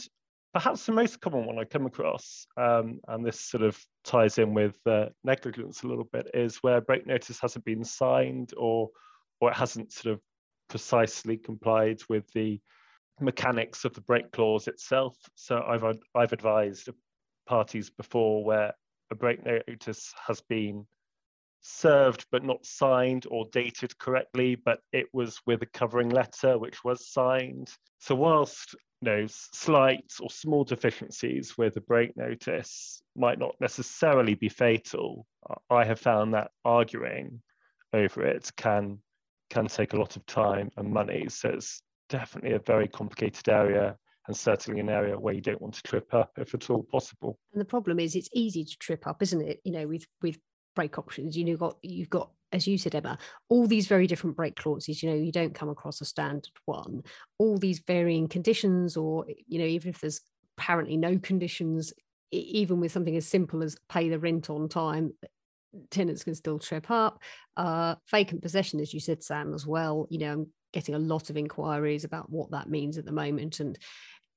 perhaps 0.53 0.85
the 0.85 0.91
most 0.91 1.21
common 1.21 1.45
one 1.45 1.59
i 1.59 1.63
come 1.63 1.85
across 1.85 2.47
um, 2.57 2.99
and 3.07 3.25
this 3.25 3.39
sort 3.39 3.63
of 3.63 3.77
ties 4.03 4.37
in 4.37 4.53
with 4.53 4.75
uh, 4.87 5.05
negligence 5.23 5.83
a 5.83 5.87
little 5.87 6.09
bit 6.11 6.27
is 6.33 6.57
where 6.57 6.81
break 6.81 7.05
notice 7.05 7.39
hasn't 7.39 7.65
been 7.65 7.83
signed 7.83 8.53
or 8.57 8.89
or 9.41 9.51
it 9.51 9.55
hasn't 9.55 9.91
sort 9.91 10.13
of 10.13 10.21
precisely 10.69 11.37
complied 11.37 11.99
with 12.09 12.25
the 12.33 12.59
mechanics 13.21 13.83
of 13.85 13.93
the 13.93 14.01
break 14.01 14.31
clause 14.31 14.67
itself. 14.67 15.17
So 15.35 15.61
i've 15.67 15.83
i've 16.15 16.33
advised 16.33 16.89
parties 17.49 17.89
before 17.89 18.45
where 18.45 18.73
a 19.11 19.15
break 19.15 19.43
notice 19.43 20.13
has 20.27 20.39
been 20.41 20.85
served 21.61 22.25
but 22.31 22.45
not 22.45 22.65
signed 22.65 23.25
or 23.29 23.45
dated 23.51 23.97
correctly, 23.97 24.55
but 24.55 24.79
it 24.93 25.07
was 25.11 25.41
with 25.47 25.61
a 25.63 25.65
covering 25.65 26.09
letter 26.09 26.57
which 26.57 26.83
was 26.83 27.11
signed. 27.11 27.69
So 27.97 28.13
whilst 28.15 28.75
you 29.01 29.11
know, 29.11 29.25
slight 29.27 30.13
or 30.21 30.29
small 30.29 30.63
deficiencies 30.63 31.57
with 31.57 31.75
a 31.75 31.81
break 31.81 32.15
notice 32.15 33.01
might 33.15 33.39
not 33.39 33.55
necessarily 33.59 34.35
be 34.35 34.49
fatal, 34.49 35.25
I 35.69 35.85
have 35.85 35.99
found 35.99 36.33
that 36.33 36.51
arguing 36.63 37.41
over 37.93 38.23
it 38.23 38.51
can 38.55 38.99
can 39.49 39.65
take 39.65 39.93
a 39.93 39.97
lot 39.97 40.15
of 40.15 40.25
time 40.27 40.69
and 40.77 40.93
money. 40.93 41.25
So 41.29 41.49
it's 41.49 41.81
definitely 42.09 42.53
a 42.53 42.59
very 42.59 42.87
complicated 42.87 43.49
area 43.49 43.97
and 44.29 44.37
certainly 44.37 44.79
an 44.79 44.89
area 44.89 45.17
where 45.17 45.33
you 45.33 45.41
don't 45.41 45.59
want 45.59 45.73
to 45.73 45.81
trip 45.81 46.13
up 46.13 46.31
if 46.37 46.53
at 46.53 46.69
all 46.69 46.83
possible. 46.83 47.39
And 47.51 47.59
the 47.59 47.65
problem 47.65 47.99
is 47.99 48.15
it's 48.15 48.29
easy 48.31 48.63
to 48.63 48.77
trip 48.77 49.07
up, 49.07 49.23
isn't 49.23 49.41
it? 49.41 49.59
You 49.63 49.71
know, 49.71 49.87
with 49.87 50.05
with 50.21 50.37
break 50.75 50.99
options, 50.99 51.35
you 51.35 51.43
know, 51.43 51.57
got 51.57 51.77
you've 51.81 52.11
got 52.11 52.29
as 52.51 52.67
you 52.67 52.77
said, 52.77 52.93
Emma, 52.93 53.17
all 53.49 53.65
these 53.65 53.87
very 53.87 54.05
different 54.05 54.35
break 54.35 54.55
clauses, 54.55 55.01
you 55.01 55.09
know, 55.09 55.15
you 55.15 55.31
don't 55.31 55.55
come 55.55 55.69
across 55.69 55.99
a 56.01 56.05
standard 56.05 56.51
one, 56.65 57.03
all 57.39 57.57
these 57.57 57.79
varying 57.79 58.27
conditions, 58.27 58.97
or, 58.97 59.25
you 59.47 59.59
know, 59.59 59.65
even 59.65 59.89
if 59.89 59.99
there's 59.99 60.21
apparently 60.57 60.97
no 60.97 61.17
conditions, 61.19 61.93
even 62.31 62.79
with 62.79 62.91
something 62.91 63.15
as 63.15 63.27
simple 63.27 63.63
as 63.63 63.77
pay 63.87 64.09
the 64.09 64.19
rent 64.19 64.49
on 64.49 64.67
time, 64.67 65.11
tenants 65.91 66.23
can 66.23 66.33
still 66.33 66.57
trip 66.57 66.89
up. 66.89 67.21
Uh, 67.55 67.95
vacant 68.09 68.41
possession, 68.41 68.79
as 68.79 68.93
you 68.93 68.99
said, 68.99 69.23
Sam, 69.23 69.53
as 69.53 69.67
well. 69.67 70.07
You 70.09 70.19
know, 70.19 70.33
I'm 70.33 70.47
getting 70.73 70.95
a 70.95 70.99
lot 70.99 71.29
of 71.29 71.37
inquiries 71.37 72.03
about 72.03 72.29
what 72.31 72.51
that 72.51 72.69
means 72.69 72.97
at 72.97 73.05
the 73.05 73.11
moment. 73.11 73.59
And 73.59 73.77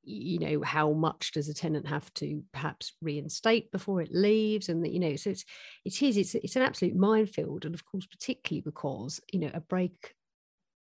you 0.05 0.39
know 0.39 0.63
how 0.63 0.93
much 0.93 1.33
does 1.33 1.49
a 1.49 1.55
tenant 1.55 1.87
have 1.87 2.13
to 2.15 2.43
perhaps 2.53 2.93
reinstate 3.01 3.71
before 3.73 4.01
it 4.01 4.13
leaves? 4.13 4.69
And 4.69 4.85
that, 4.85 4.93
you 4.93 5.01
know 5.01 5.17
so 5.17 5.31
it's 5.31 5.45
it 5.85 6.03
is 6.03 6.17
it's 6.17 6.35
it's 6.35 6.57
an 6.57 6.63
absolute 6.63 6.97
minefield. 6.97 7.65
And 7.65 7.75
of 7.75 7.85
course 7.85 8.07
particularly 8.07 8.63
because 8.63 9.21
you 9.33 9.41
know 9.41 9.51
a 9.55 9.61
break 9.61 10.15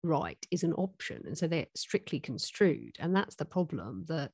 right 0.04 0.44
is 0.50 0.64
an 0.64 0.72
option. 0.74 1.22
And 1.26 1.36
so 1.38 1.46
they're 1.46 1.66
strictly 1.74 2.20
construed. 2.20 2.96
And 2.98 3.14
that's 3.14 3.36
the 3.36 3.44
problem 3.44 4.04
that 4.08 4.32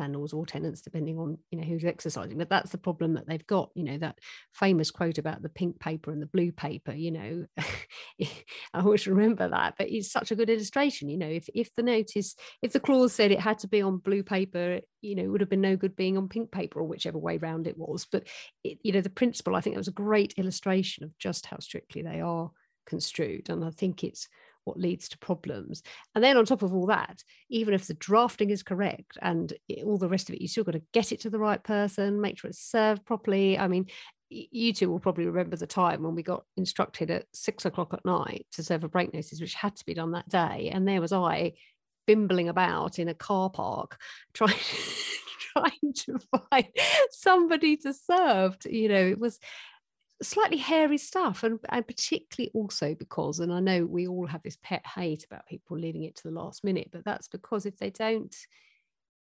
landlords 0.00 0.32
or 0.32 0.44
tenants, 0.44 0.80
depending 0.80 1.18
on 1.18 1.38
you 1.50 1.58
know 1.58 1.64
who's 1.64 1.84
exercising. 1.84 2.38
But 2.38 2.48
that's 2.48 2.70
the 2.70 2.78
problem 2.78 3.14
that 3.14 3.28
they've 3.28 3.46
got. 3.46 3.70
You 3.74 3.84
know 3.84 3.98
that 3.98 4.18
famous 4.52 4.90
quote 4.90 5.18
about 5.18 5.42
the 5.42 5.48
pink 5.48 5.78
paper 5.78 6.10
and 6.10 6.20
the 6.20 6.26
blue 6.26 6.50
paper. 6.50 6.92
You 6.92 7.12
know, 7.12 7.46
I 8.20 8.80
always 8.80 9.06
remember 9.06 9.48
that. 9.48 9.74
But 9.78 9.90
it's 9.90 10.10
such 10.10 10.32
a 10.32 10.36
good 10.36 10.50
illustration. 10.50 11.08
You 11.08 11.18
know, 11.18 11.28
if 11.28 11.48
if 11.54 11.74
the 11.76 11.82
notice, 11.82 12.34
if 12.62 12.72
the 12.72 12.80
clause 12.80 13.12
said 13.12 13.30
it 13.30 13.40
had 13.40 13.58
to 13.60 13.68
be 13.68 13.82
on 13.82 13.98
blue 13.98 14.22
paper, 14.22 14.80
you 15.00 15.14
know, 15.14 15.22
it 15.22 15.28
would 15.28 15.40
have 15.40 15.50
been 15.50 15.60
no 15.60 15.76
good 15.76 15.96
being 15.96 16.16
on 16.16 16.28
pink 16.28 16.50
paper 16.50 16.80
or 16.80 16.84
whichever 16.84 17.18
way 17.18 17.36
round 17.38 17.66
it 17.66 17.78
was. 17.78 18.06
But 18.10 18.26
it, 18.64 18.78
you 18.82 18.92
know, 18.92 19.00
the 19.00 19.10
principle, 19.10 19.54
I 19.54 19.60
think, 19.60 19.74
that 19.74 19.80
was 19.80 19.88
a 19.88 19.92
great 19.92 20.34
illustration 20.36 21.04
of 21.04 21.16
just 21.18 21.46
how 21.46 21.58
strictly 21.58 22.02
they 22.02 22.20
are 22.20 22.50
construed, 22.86 23.50
and 23.50 23.64
I 23.64 23.70
think 23.70 24.02
it's 24.02 24.28
what 24.64 24.78
leads 24.78 25.08
to 25.10 25.18
problems. 25.18 25.82
And 26.14 26.22
then 26.22 26.36
on 26.36 26.44
top 26.44 26.62
of 26.62 26.74
all 26.74 26.86
that, 26.86 27.22
even 27.48 27.74
if 27.74 27.86
the 27.86 27.94
drafting 27.94 28.50
is 28.50 28.62
correct 28.62 29.18
and 29.20 29.52
all 29.84 29.98
the 29.98 30.08
rest 30.08 30.28
of 30.28 30.34
it, 30.34 30.40
you 30.40 30.48
still 30.48 30.64
got 30.64 30.72
to 30.72 30.82
get 30.92 31.12
it 31.12 31.20
to 31.20 31.30
the 31.30 31.38
right 31.38 31.62
person, 31.62 32.20
make 32.20 32.38
sure 32.38 32.50
it's 32.50 32.58
served 32.58 33.04
properly. 33.04 33.58
I 33.58 33.68
mean, 33.68 33.86
you 34.28 34.72
two 34.72 34.90
will 34.90 35.00
probably 35.00 35.26
remember 35.26 35.56
the 35.56 35.66
time 35.66 36.02
when 36.02 36.14
we 36.14 36.22
got 36.22 36.44
instructed 36.56 37.10
at 37.10 37.26
six 37.32 37.64
o'clock 37.64 37.92
at 37.92 38.04
night 38.04 38.46
to 38.52 38.62
serve 38.62 38.84
a 38.84 38.88
break 38.88 39.12
notice, 39.12 39.40
which 39.40 39.54
had 39.54 39.74
to 39.76 39.86
be 39.86 39.94
done 39.94 40.12
that 40.12 40.28
day. 40.28 40.70
And 40.72 40.86
there 40.86 41.00
was 41.00 41.12
I 41.12 41.54
bimbling 42.06 42.48
about 42.48 42.98
in 42.98 43.08
a 43.08 43.14
car 43.14 43.50
park 43.50 44.00
trying 44.34 44.54
trying 45.52 45.92
to 45.94 46.18
find 46.50 46.66
somebody 47.10 47.76
to 47.76 47.92
serve 47.92 48.56
you 48.64 48.88
know 48.88 49.06
it 49.06 49.18
was 49.18 49.38
slightly 50.22 50.58
hairy 50.58 50.98
stuff 50.98 51.42
and, 51.44 51.58
and 51.70 51.86
particularly 51.86 52.50
also 52.54 52.94
because 52.94 53.40
and 53.40 53.52
i 53.52 53.60
know 53.60 53.86
we 53.86 54.06
all 54.06 54.26
have 54.26 54.42
this 54.42 54.58
pet 54.62 54.84
hate 54.86 55.24
about 55.24 55.46
people 55.46 55.78
leaving 55.78 56.04
it 56.04 56.14
to 56.14 56.24
the 56.24 56.34
last 56.34 56.62
minute 56.62 56.88
but 56.92 57.04
that's 57.04 57.28
because 57.28 57.64
if 57.64 57.78
they 57.78 57.90
don't 57.90 58.36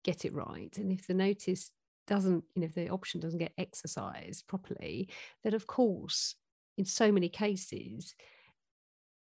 get 0.03 0.23
it 0.23 0.33
right 0.33 0.77
and 0.77 0.91
if 0.91 1.05
the 1.07 1.13
notice 1.13 1.71
doesn't 2.07 2.43
you 2.55 2.61
know 2.61 2.65
if 2.65 2.73
the 2.73 2.89
option 2.89 3.19
doesn't 3.19 3.39
get 3.39 3.51
exercised 3.57 4.47
properly 4.47 5.09
then 5.43 5.53
of 5.53 5.67
course 5.67 6.35
in 6.77 6.85
so 6.85 7.11
many 7.11 7.27
cases 7.27 8.15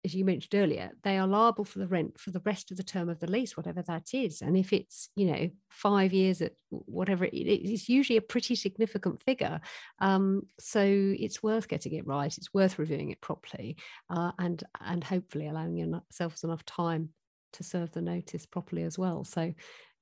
as 0.05 0.15
you 0.15 0.25
mentioned 0.25 0.55
earlier, 0.55 0.93
they 1.03 1.19
are 1.19 1.27
liable 1.27 1.65
for 1.65 1.79
the 1.79 1.87
rent 1.87 2.19
for 2.19 2.31
the 2.31 2.41
rest 2.41 2.71
of 2.71 2.77
the 2.77 2.83
term 2.83 3.09
of 3.09 3.21
the 3.21 3.31
lease, 3.31 3.57
whatever 3.57 3.83
that 3.83 4.15
is. 4.15 4.41
And 4.41 4.57
if 4.57 4.73
it's, 4.73 5.11
you 5.15 5.27
know, 5.27 5.51
five 5.69 6.13
years 6.13 6.41
at 6.41 6.53
whatever 6.71 7.27
it 7.27 7.35
is, 7.35 7.71
it's 7.71 7.89
usually 7.89 8.17
a 8.17 8.23
pretty 8.23 8.55
significant 8.55 9.23
figure. 9.23 9.61
Um, 9.99 10.47
so 10.59 10.83
it's 10.83 11.43
worth 11.43 11.69
getting 11.69 11.95
it 11.95 12.07
right. 12.07 12.37
It's 12.37 12.55
worth 12.55 12.79
reviewing 12.79 13.11
it 13.11 13.21
properly, 13.21 13.77
uh, 14.09 14.33
and 14.39 14.63
and 14.81 15.05
hopefully 15.05 15.49
allowing 15.49 15.77
yourselves 15.77 16.45
enough 16.45 16.65
time 16.65 17.11
to 17.53 17.63
serve 17.63 17.93
the 17.93 18.01
notice 18.01 18.47
properly 18.47 18.85
as 18.85 18.99
well. 18.99 19.25
So, 19.25 19.53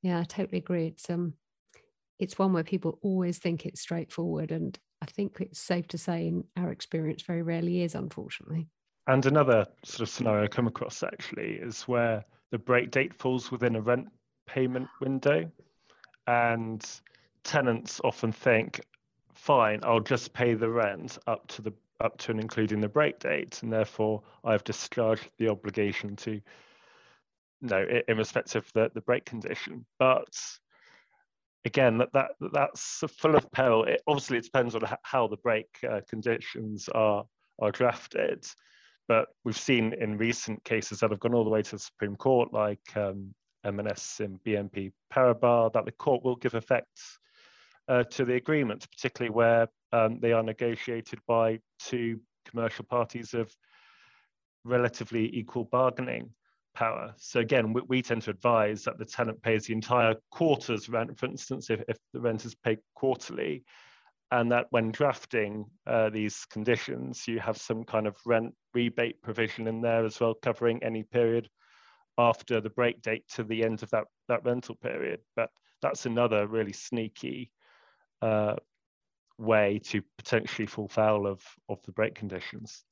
yeah, 0.03 0.21
I 0.21 0.25
totally 0.25 0.59
agree. 0.59 0.87
It's 0.87 1.11
um, 1.11 1.35
it's 2.21 2.39
one 2.39 2.53
where 2.53 2.65
people 2.65 2.99
always 3.03 3.39
think 3.39 3.67
it's 3.67 3.81
straightforward, 3.81 4.53
and 4.53 4.79
I 5.03 5.07
think 5.07 5.39
it's 5.41 5.59
safe 5.59 5.89
to 5.89 5.99
say, 5.99 6.29
in 6.29 6.45
our 6.57 6.71
experience, 6.71 7.23
very 7.23 7.43
rarely 7.43 7.83
is, 7.83 7.97
unfortunately. 7.97 8.69
And 9.09 9.25
another 9.25 9.67
sort 9.85 10.03
of 10.03 10.11
scenario 10.11 10.45
I 10.45 10.49
come 10.49 10.67
across 10.67 11.03
actually 11.03 11.55
is 11.55 11.83
where 11.83 12.25
the 12.51 12.59
break 12.59 12.91
date 12.91 13.15
falls 13.15 13.51
within 13.51 13.75
a 13.75 13.81
rent 13.81 14.09
payment 14.47 14.89
window. 15.01 15.51
And 16.27 16.85
tenants 17.43 18.03
often 18.05 18.33
think, 18.33 18.83
fine, 19.33 19.81
I'll 19.83 20.01
just 20.01 20.35
pay 20.35 20.53
the 20.53 20.69
rent 20.69 21.17
up 21.27 21.47
to 21.49 21.63
the 21.63 21.73
up 22.01 22.19
to 22.19 22.31
and 22.31 22.41
including 22.41 22.81
the 22.81 22.89
break 22.89 23.19
date, 23.19 23.61
and 23.63 23.73
therefore 23.73 24.23
I've 24.45 24.63
discharged 24.63 25.29
the 25.39 25.49
obligation 25.49 26.15
to 26.17 26.33
you 26.35 26.41
no, 27.61 27.85
in 28.07 28.17
respect 28.17 28.55
of 28.55 28.71
the, 28.73 28.91
the 28.95 29.01
break 29.01 29.25
condition. 29.25 29.85
But 29.99 30.37
again, 31.65 31.99
that, 31.99 32.11
that 32.13 32.31
that's 32.53 33.03
full 33.19 33.35
of 33.35 33.51
peril. 33.51 33.85
It 33.85 34.03
obviously 34.07 34.39
it 34.39 34.45
depends 34.45 34.75
on 34.75 34.83
how 35.03 35.27
the 35.27 35.39
break 35.39 35.67
uh, 35.89 36.01
conditions 36.09 36.89
are 36.95 37.25
are 37.61 37.73
drafted. 37.73 38.47
But 39.09 39.29
we've 39.45 39.59
seen 39.59 39.95
in 39.95 40.19
recent 40.19 40.63
cases 40.65 41.01
that 41.01 41.11
have 41.11 41.21
gone 41.21 41.35
all 41.35 41.45
the 41.45 41.51
way 41.51 41.63
to 41.63 41.71
the 41.73 41.79
Supreme 41.79 42.15
Court, 42.15 42.53
like 42.53 42.81
um, 42.95 43.35
M&S 43.65 44.21
and 44.21 44.39
BNP 44.45 44.93
Paribas, 45.13 45.73
that 45.73 45.87
the 45.87 45.93
court 45.93 46.23
will 46.23 46.37
give 46.37 46.55
effect 46.55 47.01
uh, 47.89 48.05
to 48.05 48.25
the 48.27 48.35
agreement, 48.35 48.87
particularly 48.91 49.35
where 49.35 49.67
um, 49.93 50.21
they 50.21 50.33
are 50.33 50.43
negotiated 50.43 51.19
by 51.27 51.59
two 51.79 52.21
commercial 52.47 52.85
parties 52.85 53.33
of 53.35 53.51
relatively 54.65 55.35
equal 55.35 55.65
bargaining 55.65 56.31
power. 56.75 57.15
So 57.17 57.41
again, 57.41 57.73
we, 57.73 57.83
we, 57.89 58.03
tend 58.03 58.23
to 58.23 58.31
advise 58.31 58.85
that 58.85 58.99
the 58.99 59.05
tenant 59.05 59.43
pays 59.43 59.67
the 59.67 59.73
entire 59.73 60.15
quarter's 60.31 60.89
rent, 60.89 61.19
for 61.19 61.27
instance, 61.27 61.71
if, 61.71 61.81
if 61.89 61.97
the 62.13 62.21
rent 62.21 62.45
is 62.45 62.55
paid 62.55 62.79
quarterly, 62.95 63.65
and 64.31 64.53
that 64.53 64.67
when 64.71 64.91
drafting 64.91 65.65
uh, 65.87 66.11
these 66.11 66.45
conditions, 66.51 67.27
you 67.27 67.39
have 67.41 67.57
some 67.57 67.85
kind 67.85 68.07
of 68.07 68.17
rent 68.27 68.55
rebate 68.75 69.23
provision 69.23 69.67
in 69.67 69.81
there 69.81 70.05
as 70.05 70.21
well, 70.21 70.35
covering 70.35 70.83
any 70.83 71.03
period 71.03 71.49
after 72.19 72.61
the 72.61 72.71
break 72.71 73.01
date 73.01 73.25
to 73.29 73.45
the 73.45 73.65
end 73.65 73.83
of 73.83 73.91
that, 73.91 74.05
that 74.29 74.45
rental 74.45 74.75
period. 74.75 75.21
But 75.35 75.51
that's 75.81 76.05
another 76.05 76.47
really 76.47 76.73
sneaky 76.73 77.53
uh, 78.21 78.57
way 79.39 79.81
to 79.85 80.03
potentially 80.19 80.67
fall 80.67 80.89
foul 80.89 81.27
of, 81.27 81.41
of 81.69 81.83
the 81.87 81.93
break 81.93 82.15
conditions. 82.15 82.85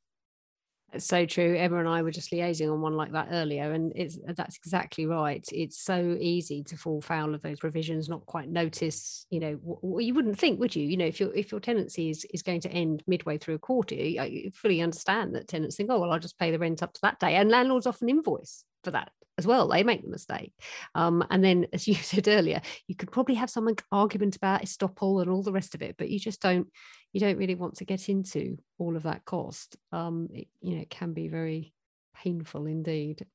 It's 0.92 1.04
so 1.04 1.26
true. 1.26 1.56
Emma 1.56 1.78
and 1.78 1.88
I 1.88 2.02
were 2.02 2.12
just 2.12 2.30
liaising 2.30 2.72
on 2.72 2.80
one 2.80 2.94
like 2.94 3.12
that 3.12 3.28
earlier, 3.32 3.72
and 3.72 3.92
it's 3.96 4.18
uh, 4.28 4.32
that's 4.36 4.56
exactly 4.56 5.04
right. 5.04 5.44
It's 5.52 5.78
so 5.78 6.16
easy 6.18 6.62
to 6.64 6.76
fall 6.76 7.00
foul 7.00 7.34
of 7.34 7.42
those 7.42 7.58
provisions, 7.58 8.08
not 8.08 8.24
quite 8.24 8.48
notice. 8.48 9.26
You 9.30 9.40
know, 9.40 9.98
you 10.00 10.14
wouldn't 10.14 10.38
think, 10.38 10.60
would 10.60 10.76
you? 10.76 10.86
You 10.86 10.96
know, 10.96 11.06
if 11.06 11.18
your 11.18 11.34
if 11.34 11.50
your 11.50 11.60
tenancy 11.60 12.10
is 12.10 12.24
is 12.32 12.42
going 12.42 12.60
to 12.62 12.70
end 12.70 13.02
midway 13.06 13.36
through 13.36 13.56
a 13.56 13.58
quarter, 13.58 13.96
you 13.96 14.50
fully 14.54 14.80
understand 14.80 15.34
that 15.34 15.48
tenants 15.48 15.76
think, 15.76 15.90
oh 15.90 15.98
well, 15.98 16.12
I'll 16.12 16.20
just 16.20 16.38
pay 16.38 16.52
the 16.52 16.58
rent 16.58 16.82
up 16.82 16.92
to 16.94 17.00
that 17.02 17.18
day, 17.18 17.34
and 17.34 17.50
landlords 17.50 17.86
often 17.86 18.08
invoice 18.08 18.64
for 18.86 18.92
that 18.92 19.10
as 19.36 19.46
well. 19.46 19.66
They 19.66 19.82
make 19.82 20.02
the 20.02 20.08
mistake. 20.08 20.52
Um, 20.94 21.24
and 21.28 21.44
then, 21.44 21.66
as 21.72 21.88
you 21.88 21.94
said 22.12 22.28
earlier, 22.28 22.62
you 22.86 22.94
could 22.94 23.10
probably 23.10 23.34
have 23.34 23.50
some 23.50 23.68
argument 23.90 24.36
about 24.36 24.62
estoppel 24.62 25.20
and 25.20 25.30
all 25.30 25.42
the 25.42 25.52
rest 25.52 25.74
of 25.74 25.82
it, 25.82 25.96
but 25.98 26.08
you 26.08 26.20
just 26.20 26.40
don't 26.40 26.68
you 27.12 27.20
don't 27.20 27.38
really 27.38 27.54
want 27.54 27.76
to 27.76 27.84
get 27.84 28.08
into 28.08 28.58
all 28.78 28.96
of 28.96 29.02
that 29.04 29.24
cost. 29.24 29.76
Um, 29.90 30.28
it, 30.32 30.48
you 30.60 30.76
know, 30.76 30.82
it 30.82 30.90
can 30.90 31.12
be 31.12 31.28
very 31.28 31.74
painful 32.14 32.66
indeed. 32.66 33.26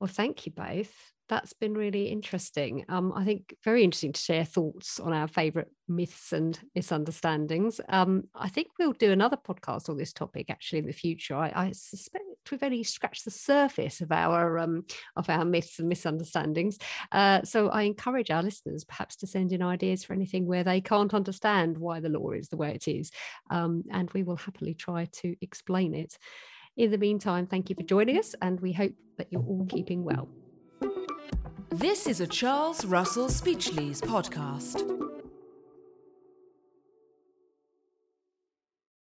Well, 0.00 0.08
thank 0.08 0.46
you 0.46 0.52
both 0.52 0.92
that's 1.30 1.52
been 1.52 1.74
really 1.74 2.06
interesting. 2.08 2.84
Um, 2.88 3.12
I 3.14 3.24
think 3.24 3.54
very 3.64 3.84
interesting 3.84 4.12
to 4.12 4.20
share 4.20 4.44
thoughts 4.44 4.98
on 4.98 5.12
our 5.12 5.28
favourite 5.28 5.68
myths 5.88 6.32
and 6.32 6.58
misunderstandings. 6.74 7.80
Um, 7.88 8.24
I 8.34 8.48
think 8.48 8.66
we'll 8.78 8.92
do 8.92 9.12
another 9.12 9.36
podcast 9.36 9.88
on 9.88 9.96
this 9.96 10.12
topic 10.12 10.50
actually 10.50 10.80
in 10.80 10.86
the 10.86 10.92
future. 10.92 11.36
I, 11.36 11.52
I 11.54 11.70
suspect 11.70 12.24
we've 12.50 12.62
only 12.64 12.82
scratched 12.82 13.24
the 13.24 13.30
surface 13.30 14.00
of 14.00 14.10
our 14.10 14.58
um, 14.58 14.84
of 15.14 15.30
our 15.30 15.44
myths 15.44 15.78
and 15.78 15.88
misunderstandings. 15.88 16.78
Uh, 17.12 17.42
so 17.44 17.68
I 17.68 17.82
encourage 17.82 18.32
our 18.32 18.42
listeners 18.42 18.84
perhaps 18.84 19.14
to 19.16 19.28
send 19.28 19.52
in 19.52 19.62
ideas 19.62 20.02
for 20.02 20.14
anything 20.14 20.46
where 20.46 20.64
they 20.64 20.80
can't 20.80 21.14
understand 21.14 21.78
why 21.78 22.00
the 22.00 22.08
law 22.08 22.32
is 22.32 22.48
the 22.48 22.56
way 22.56 22.74
it 22.74 22.88
is, 22.88 23.12
um, 23.50 23.84
and 23.92 24.10
we 24.10 24.24
will 24.24 24.36
happily 24.36 24.74
try 24.74 25.06
to 25.12 25.36
explain 25.40 25.94
it. 25.94 26.18
In 26.76 26.90
the 26.90 26.98
meantime, 26.98 27.46
thank 27.46 27.70
you 27.70 27.76
for 27.76 27.84
joining 27.84 28.18
us, 28.18 28.34
and 28.42 28.58
we 28.60 28.72
hope 28.72 28.94
that 29.16 29.28
you're 29.30 29.42
all 29.42 29.66
keeping 29.68 30.02
well. 30.02 30.28
This 31.72 32.08
is 32.08 32.20
a 32.20 32.26
Charles 32.26 32.84
Russell 32.84 33.28
Speechlys 33.28 34.00
podcast. 34.00 35.19